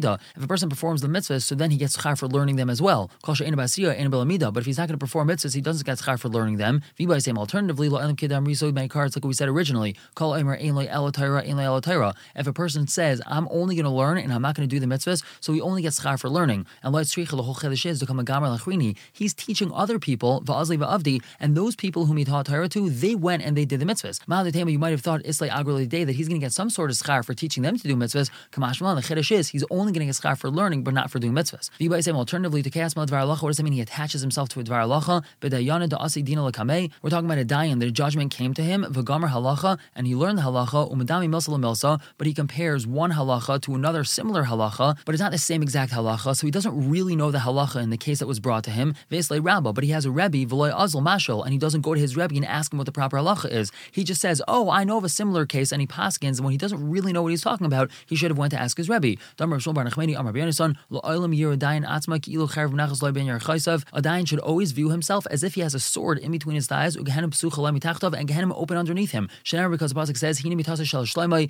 Bilamida. 0.00 0.20
If 0.36 0.44
a 0.44 0.46
person 0.46 0.68
performs 0.68 1.00
the 1.00 1.08
mitzvahs, 1.08 1.42
so 1.42 1.54
then 1.54 1.70
he 1.70 1.76
gets 1.76 1.96
schar 1.96 2.18
for 2.18 2.26
learning 2.26 2.56
them 2.56 2.70
as 2.70 2.82
well. 2.82 3.10
But 3.24 3.40
if 3.40 4.66
he's 4.66 4.78
not 4.78 4.88
going 4.88 4.88
to 4.88 4.98
perform 4.98 5.28
mitzvahs, 5.28 5.54
he 5.54 5.60
doesn't 5.60 5.86
get 5.86 5.98
schar 5.98 6.18
for 6.18 6.28
learning 6.28 6.56
them. 6.56 6.82
Alternatively, 7.00 7.88
cards 8.88 9.16
like 9.16 9.24
we 9.24 9.32
said 9.32 9.48
originally. 9.48 9.96
If 10.20 12.46
a 12.46 12.52
person 12.52 12.86
says, 12.86 13.22
I'm 13.26 13.48
only 13.50 13.74
going 13.74 13.84
to 13.84 13.90
learn 13.90 14.18
and 14.18 14.32
I'm 14.32 14.42
not 14.42 14.54
going 14.54 14.68
to 14.68 14.74
do 14.74 14.80
the 14.80 14.86
mitzvahs, 14.86 15.22
so 15.40 15.52
he 15.52 15.60
only 15.60 15.82
gets 15.82 16.00
schar 16.00 16.18
for 16.18 16.28
learning. 16.28 16.66
And. 16.82 16.96
He's 19.12 19.34
teaching 19.34 19.72
other 19.72 19.98
people, 19.98 20.44
and 21.40 21.56
those 21.56 21.76
people 21.76 22.06
whom 22.06 22.16
he 22.16 22.24
taught 22.24 22.46
Torah 22.46 22.68
to, 22.68 22.90
they 22.90 23.14
went 23.14 23.42
and 23.42 23.56
they 23.56 23.64
did 23.64 23.80
the 23.80 23.86
mitzvahs. 23.86 24.70
You 24.70 24.78
might 24.78 24.90
have 24.90 25.00
thought 25.00 25.26
Islay 25.26 25.48
Agrali 25.48 25.88
Day 25.88 26.04
that 26.04 26.12
he's 26.12 26.28
going 26.28 26.40
to 26.40 26.44
get 26.44 26.52
some 26.52 26.70
sort 26.70 26.90
of 26.90 26.96
schar 26.96 27.24
for 27.24 27.34
teaching 27.34 27.62
them 27.62 27.76
to 27.76 27.88
do 27.88 27.96
mitzvahs. 27.96 28.30
The 28.52 28.60
Chedesh 28.60 29.32
is, 29.32 29.48
he's 29.48 29.64
only 29.70 29.89
going 29.92 30.06
to 30.06 30.12
get 30.12 30.16
schar 30.16 30.38
for 30.38 30.50
learning, 30.50 30.84
but 30.84 30.94
not 30.94 31.10
for 31.10 31.18
doing 31.18 31.32
mitzvahs. 31.32 31.70
V'ibay 31.78 32.02
same 32.02 32.16
alternatively 32.16 32.62
to 32.62 32.70
Kasma 32.70 33.06
Dvar 33.06 33.22
Alacha, 33.22 33.42
what 33.42 33.50
does 33.50 33.56
that 33.56 33.62
mean? 33.62 33.72
He 33.72 33.80
attaches 33.80 34.20
himself 34.20 34.48
to 34.50 34.60
a 34.60 34.64
Dvar 34.64 34.84
Alacha, 34.84 35.24
B'dayana 35.40 35.88
da 35.88 36.06
Dina 36.06 36.40
Lakame. 36.42 36.90
We're 37.02 37.10
talking 37.10 37.26
about 37.26 37.38
a 37.38 37.44
dayan 37.44 37.80
a 37.84 37.90
judgment 37.90 38.30
came 38.30 38.54
to 38.54 38.62
him, 38.62 38.84
V'gamer 38.84 39.30
Halacha, 39.30 39.78
and 39.94 40.06
he 40.06 40.14
learned 40.14 40.38
the 40.38 40.42
Halacha, 40.42 40.92
Umadami 40.92 41.28
Milsa 41.28 41.48
Milsa, 41.58 42.00
but 42.18 42.26
he 42.26 42.34
compares 42.34 42.86
one 42.86 43.12
Halacha 43.12 43.60
to 43.62 43.74
another 43.74 44.04
similar 44.04 44.44
Halacha, 44.44 44.98
but 45.04 45.14
it's 45.14 45.22
not 45.22 45.32
the 45.32 45.38
same 45.38 45.62
exact 45.62 45.92
Halacha, 45.92 46.36
so 46.36 46.46
he 46.46 46.50
doesn't 46.50 46.90
really 46.90 47.16
know 47.16 47.30
the 47.30 47.38
Halacha 47.38 47.82
in 47.82 47.90
the 47.90 47.96
case 47.96 48.18
that 48.18 48.26
was 48.26 48.40
brought 48.40 48.64
to 48.64 48.70
him, 48.70 48.94
Vesley 49.10 49.42
Rabba, 49.42 49.72
but 49.72 49.84
he 49.84 49.90
has 49.90 50.04
a 50.04 50.10
Rebbe, 50.10 50.38
V'loy 50.46 50.72
Azal 50.72 51.02
Mashal, 51.02 51.42
and 51.44 51.52
he 51.52 51.58
doesn't 51.58 51.80
go 51.80 51.94
to 51.94 52.00
his 52.00 52.16
Rebbe 52.16 52.34
and 52.36 52.44
ask 52.44 52.72
him 52.72 52.78
what 52.78 52.86
the 52.86 52.92
proper 52.92 53.16
Halacha 53.16 53.50
is. 53.50 53.72
He 53.92 54.04
just 54.04 54.20
says, 54.20 54.42
oh, 54.46 54.70
I 54.70 54.84
know 54.84 54.98
of 54.98 55.04
a 55.04 55.08
similar 55.08 55.46
case, 55.46 55.72
and 55.72 55.80
he 55.80 55.86
paskins, 55.86 56.36
and 56.36 56.40
when 56.40 56.52
he 56.52 56.58
doesn't 56.58 56.90
really 56.90 57.12
know 57.12 57.22
what 57.22 57.30
he's 57.30 57.42
talking 57.42 57.66
about, 57.66 57.90
he 58.06 58.16
should 58.16 58.30
have 58.30 58.38
went 58.38 58.52
to 58.52 58.60
ask 58.60 58.76
his 58.76 58.88
Rebbe. 58.88 59.16
A 63.92 64.02
dayan 64.02 64.28
should 64.28 64.38
always 64.38 64.72
view 64.72 64.90
himself 64.90 65.26
as 65.30 65.42
if 65.42 65.54
he 65.54 65.60
has 65.60 65.74
a 65.74 65.80
sword 65.80 66.18
in 66.18 66.32
between 66.32 66.56
his 66.56 66.66
thighs, 66.66 66.96
and 66.96 67.06
Gehenim 67.06 68.52
open 68.54 68.76
underneath 68.76 69.10
him. 69.12 69.28
Shenar, 69.44 69.70
because 69.70 69.92
the 69.92 70.00
Pasuk 70.00 70.16
says, 70.16 70.40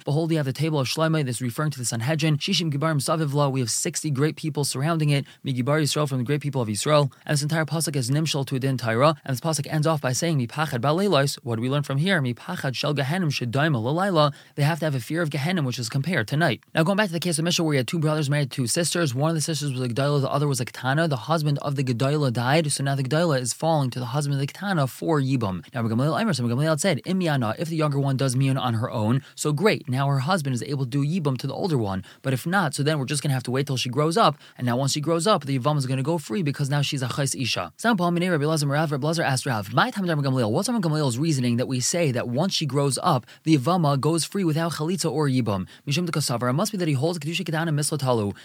Behold, 0.05 0.31
you 0.31 0.37
have 0.37 0.47
the 0.47 0.53
table 0.53 0.81
of 0.81 0.89
Shloimeh, 0.89 1.25
this 1.25 1.37
is 1.37 1.43
referring 1.43 1.71
to 1.71 1.79
the 1.79 1.85
Sanhedrin. 1.85 2.37
Shishim 2.39 2.73
Gibarim 2.73 3.01
Savivla, 3.01 3.51
we 3.51 3.61
have 3.61 3.71
60 3.71 4.11
great 4.11 4.37
people 4.37 4.65
surrounding 4.65 5.11
it. 5.11 5.25
Migibar 5.45 5.81
Yisrael 5.81 6.09
from 6.09 6.19
the 6.19 6.25
great 6.25 6.41
people 6.41 6.61
of 6.61 6.69
Israel. 6.69 7.13
And 7.25 7.35
this 7.35 7.43
entire 7.43 7.65
Pasuk 7.65 7.97
is 7.97 8.11
Nimshal 8.11 8.47
to 8.47 8.57
a 8.57 8.59
din 8.59 8.77
Tyra. 8.77 9.17
And 9.25 9.33
this 9.33 9.41
Pasuk 9.41 9.67
ends 9.73 9.87
off 9.87 10.01
by 10.01 10.13
saying, 10.13 10.39
Mipachad 10.39 10.81
Baleilos. 10.81 11.37
What 11.43 11.57
do 11.57 11.63
we 11.63 11.71
learn 11.71 11.83
from 11.83 11.99
here? 11.99 12.21
Mipachad 12.21 12.75
Shel 12.75 12.95
Gehenim 12.95 13.31
Shedaima 13.31 13.81
Lalayla. 13.81 14.33
They 14.57 14.63
have 14.63 14.79
to 14.81 14.85
have 14.85 14.95
a 14.95 15.01
fear 15.01 15.23
of 15.23 15.31
Gehenim, 15.31 15.65
which 15.65 15.79
is 15.79 15.89
compared 15.89 16.29
to 16.29 16.37
night. 16.37 16.63
Now, 16.75 16.83
going 16.83 16.97
back 16.97 17.07
to 17.07 17.13
the 17.13 17.21
case 17.21 17.39
of 17.39 17.45
Mishnah, 17.45 17.65
where 17.65 17.75
he 17.75 17.79
had 17.79 17.89
two 17.89 17.99
brothers 17.99 18.20
married 18.29 18.51
to 18.51 18.57
two 18.57 18.67
sisters. 18.67 19.15
One 19.15 19.31
of 19.31 19.37
the 19.37 19.41
sisters 19.41 19.73
was 19.73 19.81
a 19.81 19.89
Gedalah, 19.89 20.21
the 20.21 20.29
other 20.29 20.49
was 20.49 20.61
a 20.61 20.65
Ketana. 20.65 21.09
The 21.09 21.17
husband 21.17 21.59
of 21.63 21.77
the 21.77 21.85
Gedalah 21.85 22.33
died, 22.33 22.73
so 22.73 22.83
now 22.83 22.97
the 22.97 23.05
Gedalah 23.05 23.41
is 23.41 23.53
falling 23.53 23.91
to 23.91 24.01
the 24.01 24.07
husband 24.07 24.35
of 24.35 24.41
the 24.41 24.53
Ketana 24.53 24.89
for 24.89 25.21
Yibam. 25.21 25.65
Now, 25.73 25.83
Gamaliel 25.83 26.17
Emerson, 26.17 26.49
Gamaliel 26.49 26.77
said, 26.77 27.01
Imyana, 27.05 27.55
if 27.59 27.69
the 27.69 27.77
younger 27.77 28.01
one 28.01 28.17
does 28.17 28.35
Mian 28.35 28.57
on 28.57 28.75
her 28.75 28.91
own, 28.91 29.23
so 29.35 29.53
great. 29.53 29.89
Now 29.89 30.09
her 30.09 30.19
husband 30.19 30.55
is 30.55 30.63
able 30.63 30.85
to 30.85 30.91
do 30.91 31.05
Yibam 31.05 31.39
to 31.39 31.47
the 31.47 31.55
older 31.55 31.79
one. 31.79 32.05
But 32.23 32.33
if 32.33 32.47
not, 32.47 32.75
so 32.75 32.83
then 32.83 32.99
we're 32.99 33.05
just 33.05 33.23
going 33.23 33.31
to 33.31 33.35
have 33.35 33.45
to 33.45 33.51
wait 33.51 33.67
till 33.67 33.77
she 33.77 33.89
grows 33.89 34.17
up. 34.17 34.37
And 34.59 34.67
now 34.67 34.77
once 34.77 34.93
she 34.93 35.01
grows 35.01 35.27
up, 35.27 35.47
the 35.47 35.59
Yivam 35.59 35.79
is 35.79 35.87
going 35.87 35.99
to 35.99 36.03
go 36.03 36.19
free 36.19 36.43
because 36.43 36.69
now 36.69 36.83
she's 36.83 37.03
a 37.03 37.07
Chais 37.07 37.41
Isha. 37.41 37.73
Sam 37.77 37.97
Rabbi 37.97 38.45
Lazar 38.45 39.23
asked 39.23 39.47
Rav, 39.47 39.73
my 39.73 39.91
time 39.91 40.07
what's 40.07 40.69
Rabbi 40.69 40.81
Gamaliel's 40.81 41.19
reasoning 41.19 41.57
that 41.57 41.69
we 41.69 41.81
say 41.81 42.11
that 42.11 42.29
once 42.29 42.53
she 42.53 42.67
grows 42.67 42.99
up, 43.03 43.27
the 43.45 43.57
Yivama 43.57 44.01
goes 44.01 44.25
free 44.25 44.45
without 44.45 44.73
Chalitza 44.73 45.11
or 45.11 45.29
Yibam? 45.29 45.67
Mishum 45.87 46.11
de 46.11 46.49
it 46.49 46.53
must 46.53 46.73
be 46.73 46.79
that 46.79 46.89
he 46.89 46.95
holds 46.95 47.19
Kedusha 47.19 47.45
Ketana 47.45 47.73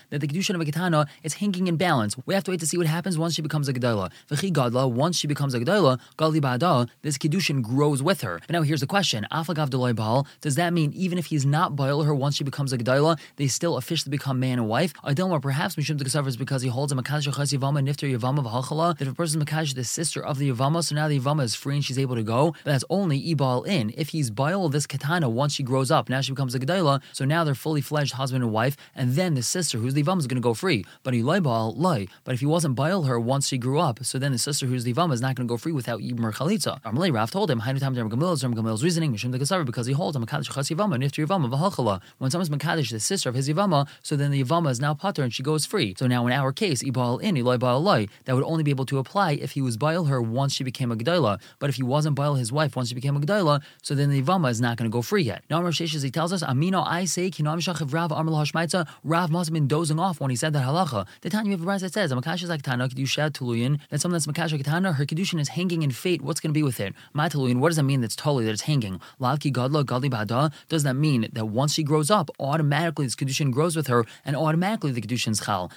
That 0.10 0.22
the 0.22 0.28
Kedusha 0.28 0.54
of 0.54 0.62
a 0.62 0.66
Ketana 0.66 1.08
is 1.24 1.36
hanging 1.36 1.68
in 1.68 1.76
balance. 1.76 2.16
We 2.26 2.34
have 2.34 2.44
to 2.46 2.52
wait 2.52 2.60
to 2.60 2.68
see 2.68 2.78
what 2.78 2.88
happens 2.88 3.18
once 3.18 3.36
she 3.36 3.42
becomes 3.42 3.68
a 3.68 3.74
Gedala. 3.74 4.12
V'chi 4.30 4.52
Gadla, 4.52 4.92
once 4.92 5.18
she 5.18 5.28
becomes 5.28 5.54
a 5.54 5.60
Gedala, 5.60 6.00
Gali 6.18 6.40
Ba'ada, 6.40 6.88
this 7.02 7.18
Kedushin 7.18 7.62
grows 7.62 8.02
with 8.04 8.22
her. 8.22 8.40
Now 8.50 8.62
here's 8.62 8.82
the 8.82 8.88
question, 8.88 9.26
Afagav 9.32 9.70
Delay 9.70 9.94
Baal, 9.94 10.28
does 10.42 10.56
that 10.56 10.74
mean 10.74 10.92
even 10.94 11.18
if 11.18 11.28
he's 11.28 11.46
not 11.46 11.76
Baal 11.76 12.04
her 12.04 12.14
once 12.14 12.36
she 12.36 12.44
becomes 12.44 12.72
a 12.74 12.78
Gedala, 12.78 13.20
they 13.38 13.48
still 13.48 13.78
officially 13.78 14.12
become 14.12 14.40
man 14.40 14.60
and 14.60 14.68
wife? 14.68 14.94
I 15.04 15.14
perhaps 15.14 15.76
Mishum 15.76 16.28
is 16.28 16.38
because 16.38 16.62
he 16.62 16.70
holds 16.70 16.92
a 16.92 16.96
Makash 16.96 17.24
Chas 17.24 17.52
Yavama 17.52 17.82
Nifter 17.82 18.10
Yavama 18.16 18.44
V'Halchala, 18.46 18.98
that 18.98 19.08
if 19.08 19.14
a 19.14 19.16
person 19.16 19.42
is 19.42 19.48
Makash 19.48 19.76
the 19.76 19.84
sister 19.84 20.24
of 20.24 20.38
the 20.38 20.52
Yavama, 20.52 20.84
so 20.84 20.96
now 20.96 21.08
the 21.08 21.20
Yavama 21.20 21.44
is 21.44 21.56
free 21.56 21.76
and 21.76 21.86
she's 21.86 22.00
able 22.00 22.16
to 22.16 22.24
go, 22.24 22.52
but 22.64 22.72
that's 22.72 22.86
only 22.90 23.22
Ibal 23.34 23.66
in. 23.68 23.94
If 23.98 24.10
he's 24.10 24.30
Baal 24.30 24.70
this 24.70 24.86
Katana 24.88 25.30
once 25.30 25.54
she 25.54 25.64
grows 25.64 25.92
up, 25.92 26.10
now 26.10 26.22
she 26.22 26.32
becomes 26.32 26.56
a 26.56 26.60
Gedala, 26.60 27.02
so 27.12 27.26
now 27.26 27.44
they're 27.44 27.56
fully 27.56 27.82
fledged 27.82 28.14
husband 28.14 28.44
and 28.44 28.52
wife, 28.52 28.78
and 28.94 29.14
then 29.14 29.34
the 29.34 29.44
sister 29.56 29.78
who's 29.78 29.94
the 29.94 30.04
Yavama 30.04 30.20
is 30.20 30.28
going 30.28 30.42
to 30.44 30.50
go 30.50 30.54
free. 30.54 30.84
But 31.04 31.14
Eloi 31.14 31.40
Baal, 31.40 31.74
Loi. 31.78 32.08
But 32.26 32.34
if 32.36 32.42
he 32.42 32.46
wasn't 32.46 32.76
Baal 32.76 33.04
her 33.04 33.18
once 33.18 33.48
she 33.48 33.58
grew 33.58 33.80
up, 33.80 34.04
so 34.04 34.20
then 34.20 34.34
the 34.34 34.38
sister 34.38 34.66
who's 34.66 34.84
the 34.84 34.94
Yavama 34.94 35.14
is 35.14 35.22
not 35.22 35.36
going 35.36 35.48
to 35.48 35.52
go 35.54 35.58
free 35.58 35.72
without 35.72 36.02
Yibmer 36.02 36.34
Chalitza. 36.34 36.82
Amalei 36.82 37.14
Rav 37.14 37.32
told 37.32 37.50
him, 37.50 37.62
Hainu 37.62 37.80
Tam 37.80 37.96
Gamil's 37.96 38.44
Gamil's 38.44 38.84
reasoning, 38.84 39.14
the 39.14 39.40
Kasavar, 39.40 39.66
because 39.66 39.88
he 39.88 39.94
holds 39.94 40.18
a 40.18 40.20
Makadish 40.20 40.54
Chas 40.54 40.70
Yavama, 40.70 40.98
V'Halchala. 41.00 42.02
When 42.18 42.30
someone's 42.30 42.50
Makadish, 42.50 42.92
the 42.92 43.00
sister 43.00 43.30
of 43.30 43.36
his 43.36 43.48
Yavama, 43.48 43.88
so 44.04 44.18
then 44.18 44.32
the 44.32 44.44
Yavama 44.44 44.72
is 44.72 44.82
now 44.82 44.94
Pater 44.94 45.24
and 45.24 45.34
she 45.34 45.42
goes 45.42 45.66
free. 45.66 45.96
So 45.98 46.06
now 46.06 46.28
in 46.28 46.34
our 46.34 46.52
case, 46.52 46.84
Ibal 46.84 47.22
in, 47.22 47.38
Eloi 47.38 47.58
Baal 47.58 47.82
Loi, 47.82 48.08
that 48.26 48.36
would 48.36 48.44
only 48.44 48.64
be 48.64 48.72
able 48.72 48.86
to 48.88 48.98
apply 48.98 49.32
if 49.34 49.52
he 49.52 49.62
was 49.62 49.78
Baal 49.78 50.06
her 50.06 50.22
once 50.22 50.54
she 50.54 50.66
became 50.66 50.92
a 50.92 50.98
Gdaila. 50.98 51.40
But 51.60 51.70
if 51.70 51.76
he 51.76 51.84
wasn't 51.84 52.16
Baal 52.16 52.36
his 52.36 52.52
wife 52.52 52.76
once 52.76 52.90
she 52.90 52.96
became 52.96 53.16
a 53.16 53.22
Gdaila, 53.22 53.62
so 53.82 53.96
then 53.96 54.10
the 54.10 54.22
Yavama 54.22 54.50
is 54.50 54.60
not 54.60 54.76
going 54.78 54.90
to 54.90 54.94
go 54.94 55.02
free 55.02 55.24
yet. 55.24 55.44
Now 55.50 55.62
Rav 55.64 55.74
Sheshes, 55.74 56.04
he 56.04 56.12
tells 56.12 56.34
us, 56.34 56.44
Amino 56.44 56.86
I 56.86 57.06
say, 57.06 57.30
Kinam 57.30 57.60
Shachav 57.60 57.94
Rav 57.94 58.12
Amr 58.12 58.32
Hashmaitza, 58.32 58.88
Rav 59.04 59.32
must 59.32 59.45
must 59.46 59.50
have 59.52 59.62
been 59.62 59.68
dozing 59.68 60.00
off 60.00 60.20
when 60.20 60.32
he 60.32 60.36
said 60.36 60.54
that 60.54 60.66
halacha. 60.66 61.06
The 61.22 61.30
Tanya 61.30 61.54
of 61.54 61.64
that 61.64 61.94
says, 61.94 62.12
Makasha 62.12 62.48
Zaktana, 62.48 62.90
Kedusha 62.90 63.30
Tuluyin, 63.30 63.80
that 63.92 64.02
someone 64.02 64.16
that's 64.16 64.26
Makasha 64.26 64.58
Katana, 64.58 64.94
her 64.94 65.06
Kedushin 65.06 65.40
is 65.40 65.50
hanging 65.50 65.84
in 65.84 65.92
fate. 65.92 66.24
What's 66.24 66.40
going 66.40 66.50
to 66.50 66.58
be 66.58 66.64
with 66.64 66.80
it? 66.80 66.96
My 67.14 67.30
Tuluyin, 67.30 67.60
what 67.60 67.70
does 67.70 67.76
that 67.76 67.84
mean 67.84 68.02
that's 68.02 68.16
totally 68.16 68.46
that 68.46 68.54
it's 68.54 68.64
hanging? 68.64 69.00
Lavki 69.22 69.54
Gadla, 69.54 69.86
Gadli 69.86 70.10
Bada, 70.10 70.52
does 70.68 70.82
that 70.82 70.96
mean 70.96 71.28
that 71.34 71.46
once 71.46 71.76
she 71.76 71.84
grows 71.84 72.10
up, 72.10 72.32
automatically 72.40 73.06
this 73.06 73.16
Kedushin 73.16 73.52
grows 73.52 73.76
with 73.76 73.86
her 73.86 74.04
and 74.26 74.36
automatically 74.36 74.92
the 74.92 75.02
Kedushin's 75.02 75.46
Chal? 75.46 75.72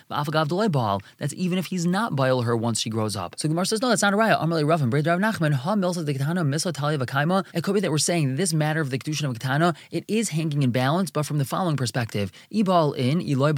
That's 1.18 1.34
even 1.34 1.58
if 1.58 1.66
he's 1.66 1.84
not 1.84 2.16
Baal 2.16 2.40
her 2.42 2.56
once 2.56 2.80
she 2.80 2.88
grows 2.88 3.16
up. 3.16 3.34
So 3.36 3.50
Gemara 3.50 3.66
says, 3.66 3.82
no, 3.82 3.90
that's 3.90 4.00
not 4.00 4.14
a 4.14 4.16
raya. 4.16 4.40
Amalei 4.42 4.66
Rav 4.66 4.80
and 4.80 4.90
Braid 4.90 5.04
Nachman, 5.04 5.52
Ha 5.52 5.74
Milsa 5.74 6.06
the 6.06 6.14
Ketana, 6.14 6.42
Misla 6.42 6.72
Talia 6.72 6.96
Vakaima. 6.96 7.44
It 7.52 7.62
could 7.64 7.74
be 7.74 7.80
that 7.80 7.90
we're 7.90 7.98
saying 7.98 8.36
this 8.36 8.54
matter 8.54 8.80
of 8.80 8.88
the 8.88 8.98
Kedushin 8.98 9.28
of 9.28 9.38
Ketana, 9.38 9.76
it 9.90 10.04
is 10.08 10.30
hanging 10.30 10.62
in 10.62 10.70
balance, 10.70 11.10
but 11.10 11.26
from 11.26 11.36
the 11.36 11.44
following 11.44 11.76
perspective. 11.76 12.32
Ibal 12.50 12.96
in, 12.96 13.20
Eloi 13.20 13.52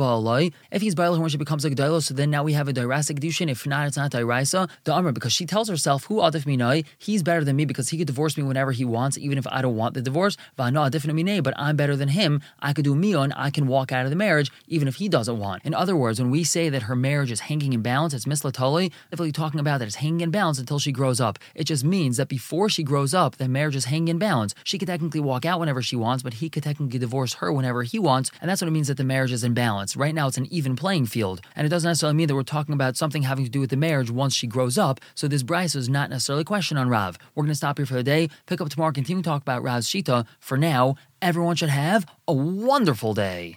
If 0.71 0.83
he's 0.83 0.95
Baal 0.95 1.19
when 1.19 1.29
she 1.29 1.37
becomes 1.37 1.65
a 1.65 1.71
Gedailah, 1.71 2.03
so 2.03 2.15
then 2.15 2.31
now 2.31 2.43
we 2.43 2.53
have 2.55 2.69
a 2.69 2.73
Dairasa 2.73 3.19
Kedushin. 3.19 3.51
If 3.51 3.67
not, 3.67 3.87
it's 3.87 3.97
not 3.97 4.11
Dairaisa. 4.11 4.69
The 4.85 4.93
Amr, 4.93 5.13
because 5.13 5.33
she 5.33 5.47
tells 5.47 5.69
herself, 5.69 6.05
Who 6.05 6.17
Adif 6.17 6.45
Minai, 6.45 6.85
he's 6.99 7.23
better 7.23 7.45
than 7.45 7.57
me 7.57 7.65
because 7.65 7.91
he 7.91 7.99
could 7.99 8.07
divorce 8.07 8.37
me 8.37 8.43
whenever 8.43 8.73
he 8.73 8.85
wants, 8.85 9.19
even 9.19 9.39
if 9.39 9.47
I 9.49 9.63
don't 9.63 9.77
want 9.77 9.95
the 9.95 10.03
divorce. 10.03 10.37
But 10.57 10.75
I'm 10.75 11.77
better 11.77 11.97
than 11.97 12.09
him. 12.09 12.41
I 12.61 12.73
could 12.73 12.85
do 12.85 12.95
Mion, 12.95 13.33
I 13.37 13.51
can 13.51 13.67
walk 13.67 13.93
out 13.93 14.05
of 14.05 14.11
the 14.11 14.17
marriage, 14.17 14.51
even 14.69 14.89
if 14.89 14.97
he 14.97 15.09
doesn't 15.09 15.39
want. 15.39 15.65
In 15.65 15.75
other 15.75 15.97
words, 15.97 16.21
when 16.21 16.31
we 16.31 16.45
say 16.45 16.69
that 16.69 16.83
her 16.83 16.97
marriage 16.97 17.31
is 17.31 17.41
hanging 17.41 17.73
in 17.73 17.83
balance, 17.83 18.15
it's 18.15 18.25
Mislatoli, 18.25 18.91
definitely 19.11 19.33
talking 19.33 19.61
about 19.61 19.79
that 19.79 19.87
it's 19.87 19.97
hanging 19.97 20.21
in 20.21 20.31
balance 20.31 20.59
until 20.59 20.79
she 20.79 20.93
grows 20.93 21.21
up. 21.21 21.39
It 21.55 21.65
just 21.65 21.85
means 21.85 22.17
that 22.17 22.29
before 22.29 22.69
she 22.69 22.83
grows 22.83 23.15
up, 23.15 23.37
the 23.37 23.49
marriage 23.49 23.77
is 23.77 23.87
hanging 23.87 24.09
in 24.09 24.19
balance. 24.19 24.55
She 24.65 24.79
could 24.79 24.89
technically 24.89 25.21
walk 25.21 25.45
out 25.45 25.61
whenever 25.61 25.83
she 25.83 25.97
wants, 25.97 26.23
but 26.23 26.35
he 26.35 26.49
could 26.49 26.63
technically 26.63 26.99
divorce 26.99 27.35
her 27.35 27.53
whenever 27.53 27.83
he 27.83 27.99
wants, 27.99 28.31
and 28.41 28.49
that's 28.49 28.61
what 28.61 28.69
it 28.69 28.73
means 28.73 28.89
that 28.89 28.97
the 28.97 29.05
marriage 29.05 29.33
is 29.33 29.45
in 29.45 29.55
balance. 29.55 29.80
Right 29.97 30.15
now, 30.15 30.29
it's 30.29 30.37
an 30.37 30.47
even 30.53 30.77
playing 30.77 31.07
field, 31.07 31.41
and 31.57 31.67
it 31.67 31.71
doesn't 31.71 31.89
necessarily 31.89 32.17
mean 32.17 32.29
that 32.29 32.35
we're 32.35 32.43
talking 32.43 32.75
about 32.75 32.97
something 32.97 33.23
having 33.23 33.45
to 33.45 33.51
do 33.51 33.61
with 33.61 33.71
the 33.71 33.77
marriage 33.77 34.11
once 34.11 34.35
she 34.35 34.47
grows 34.47 34.77
up. 34.77 35.01
So 35.15 35.27
this 35.27 35.43
Bryce 35.43 35.75
is 35.75 35.89
not 35.89 36.11
necessarily 36.11 36.43
a 36.43 36.45
question 36.45 36.77
on 36.77 36.89
Rav. 36.89 37.19
We're 37.35 37.45
going 37.45 37.53
to 37.53 37.57
stop 37.57 37.79
here 37.79 37.87
for 37.87 37.95
the 37.95 38.03
day, 38.03 38.29
pick 38.47 38.61
up 38.61 38.69
tomorrow, 38.69 38.93
continue 38.93 39.23
to 39.23 39.29
talk 39.29 39.43
about 39.43 39.63
Rav's 39.63 39.89
Shita. 39.89 40.27
For 40.39 40.59
now, 40.59 40.97
everyone 41.23 41.57
should 41.57 41.71
have 41.71 42.07
a 42.29 42.33
wonderful 42.33 43.15
day. 43.15 43.57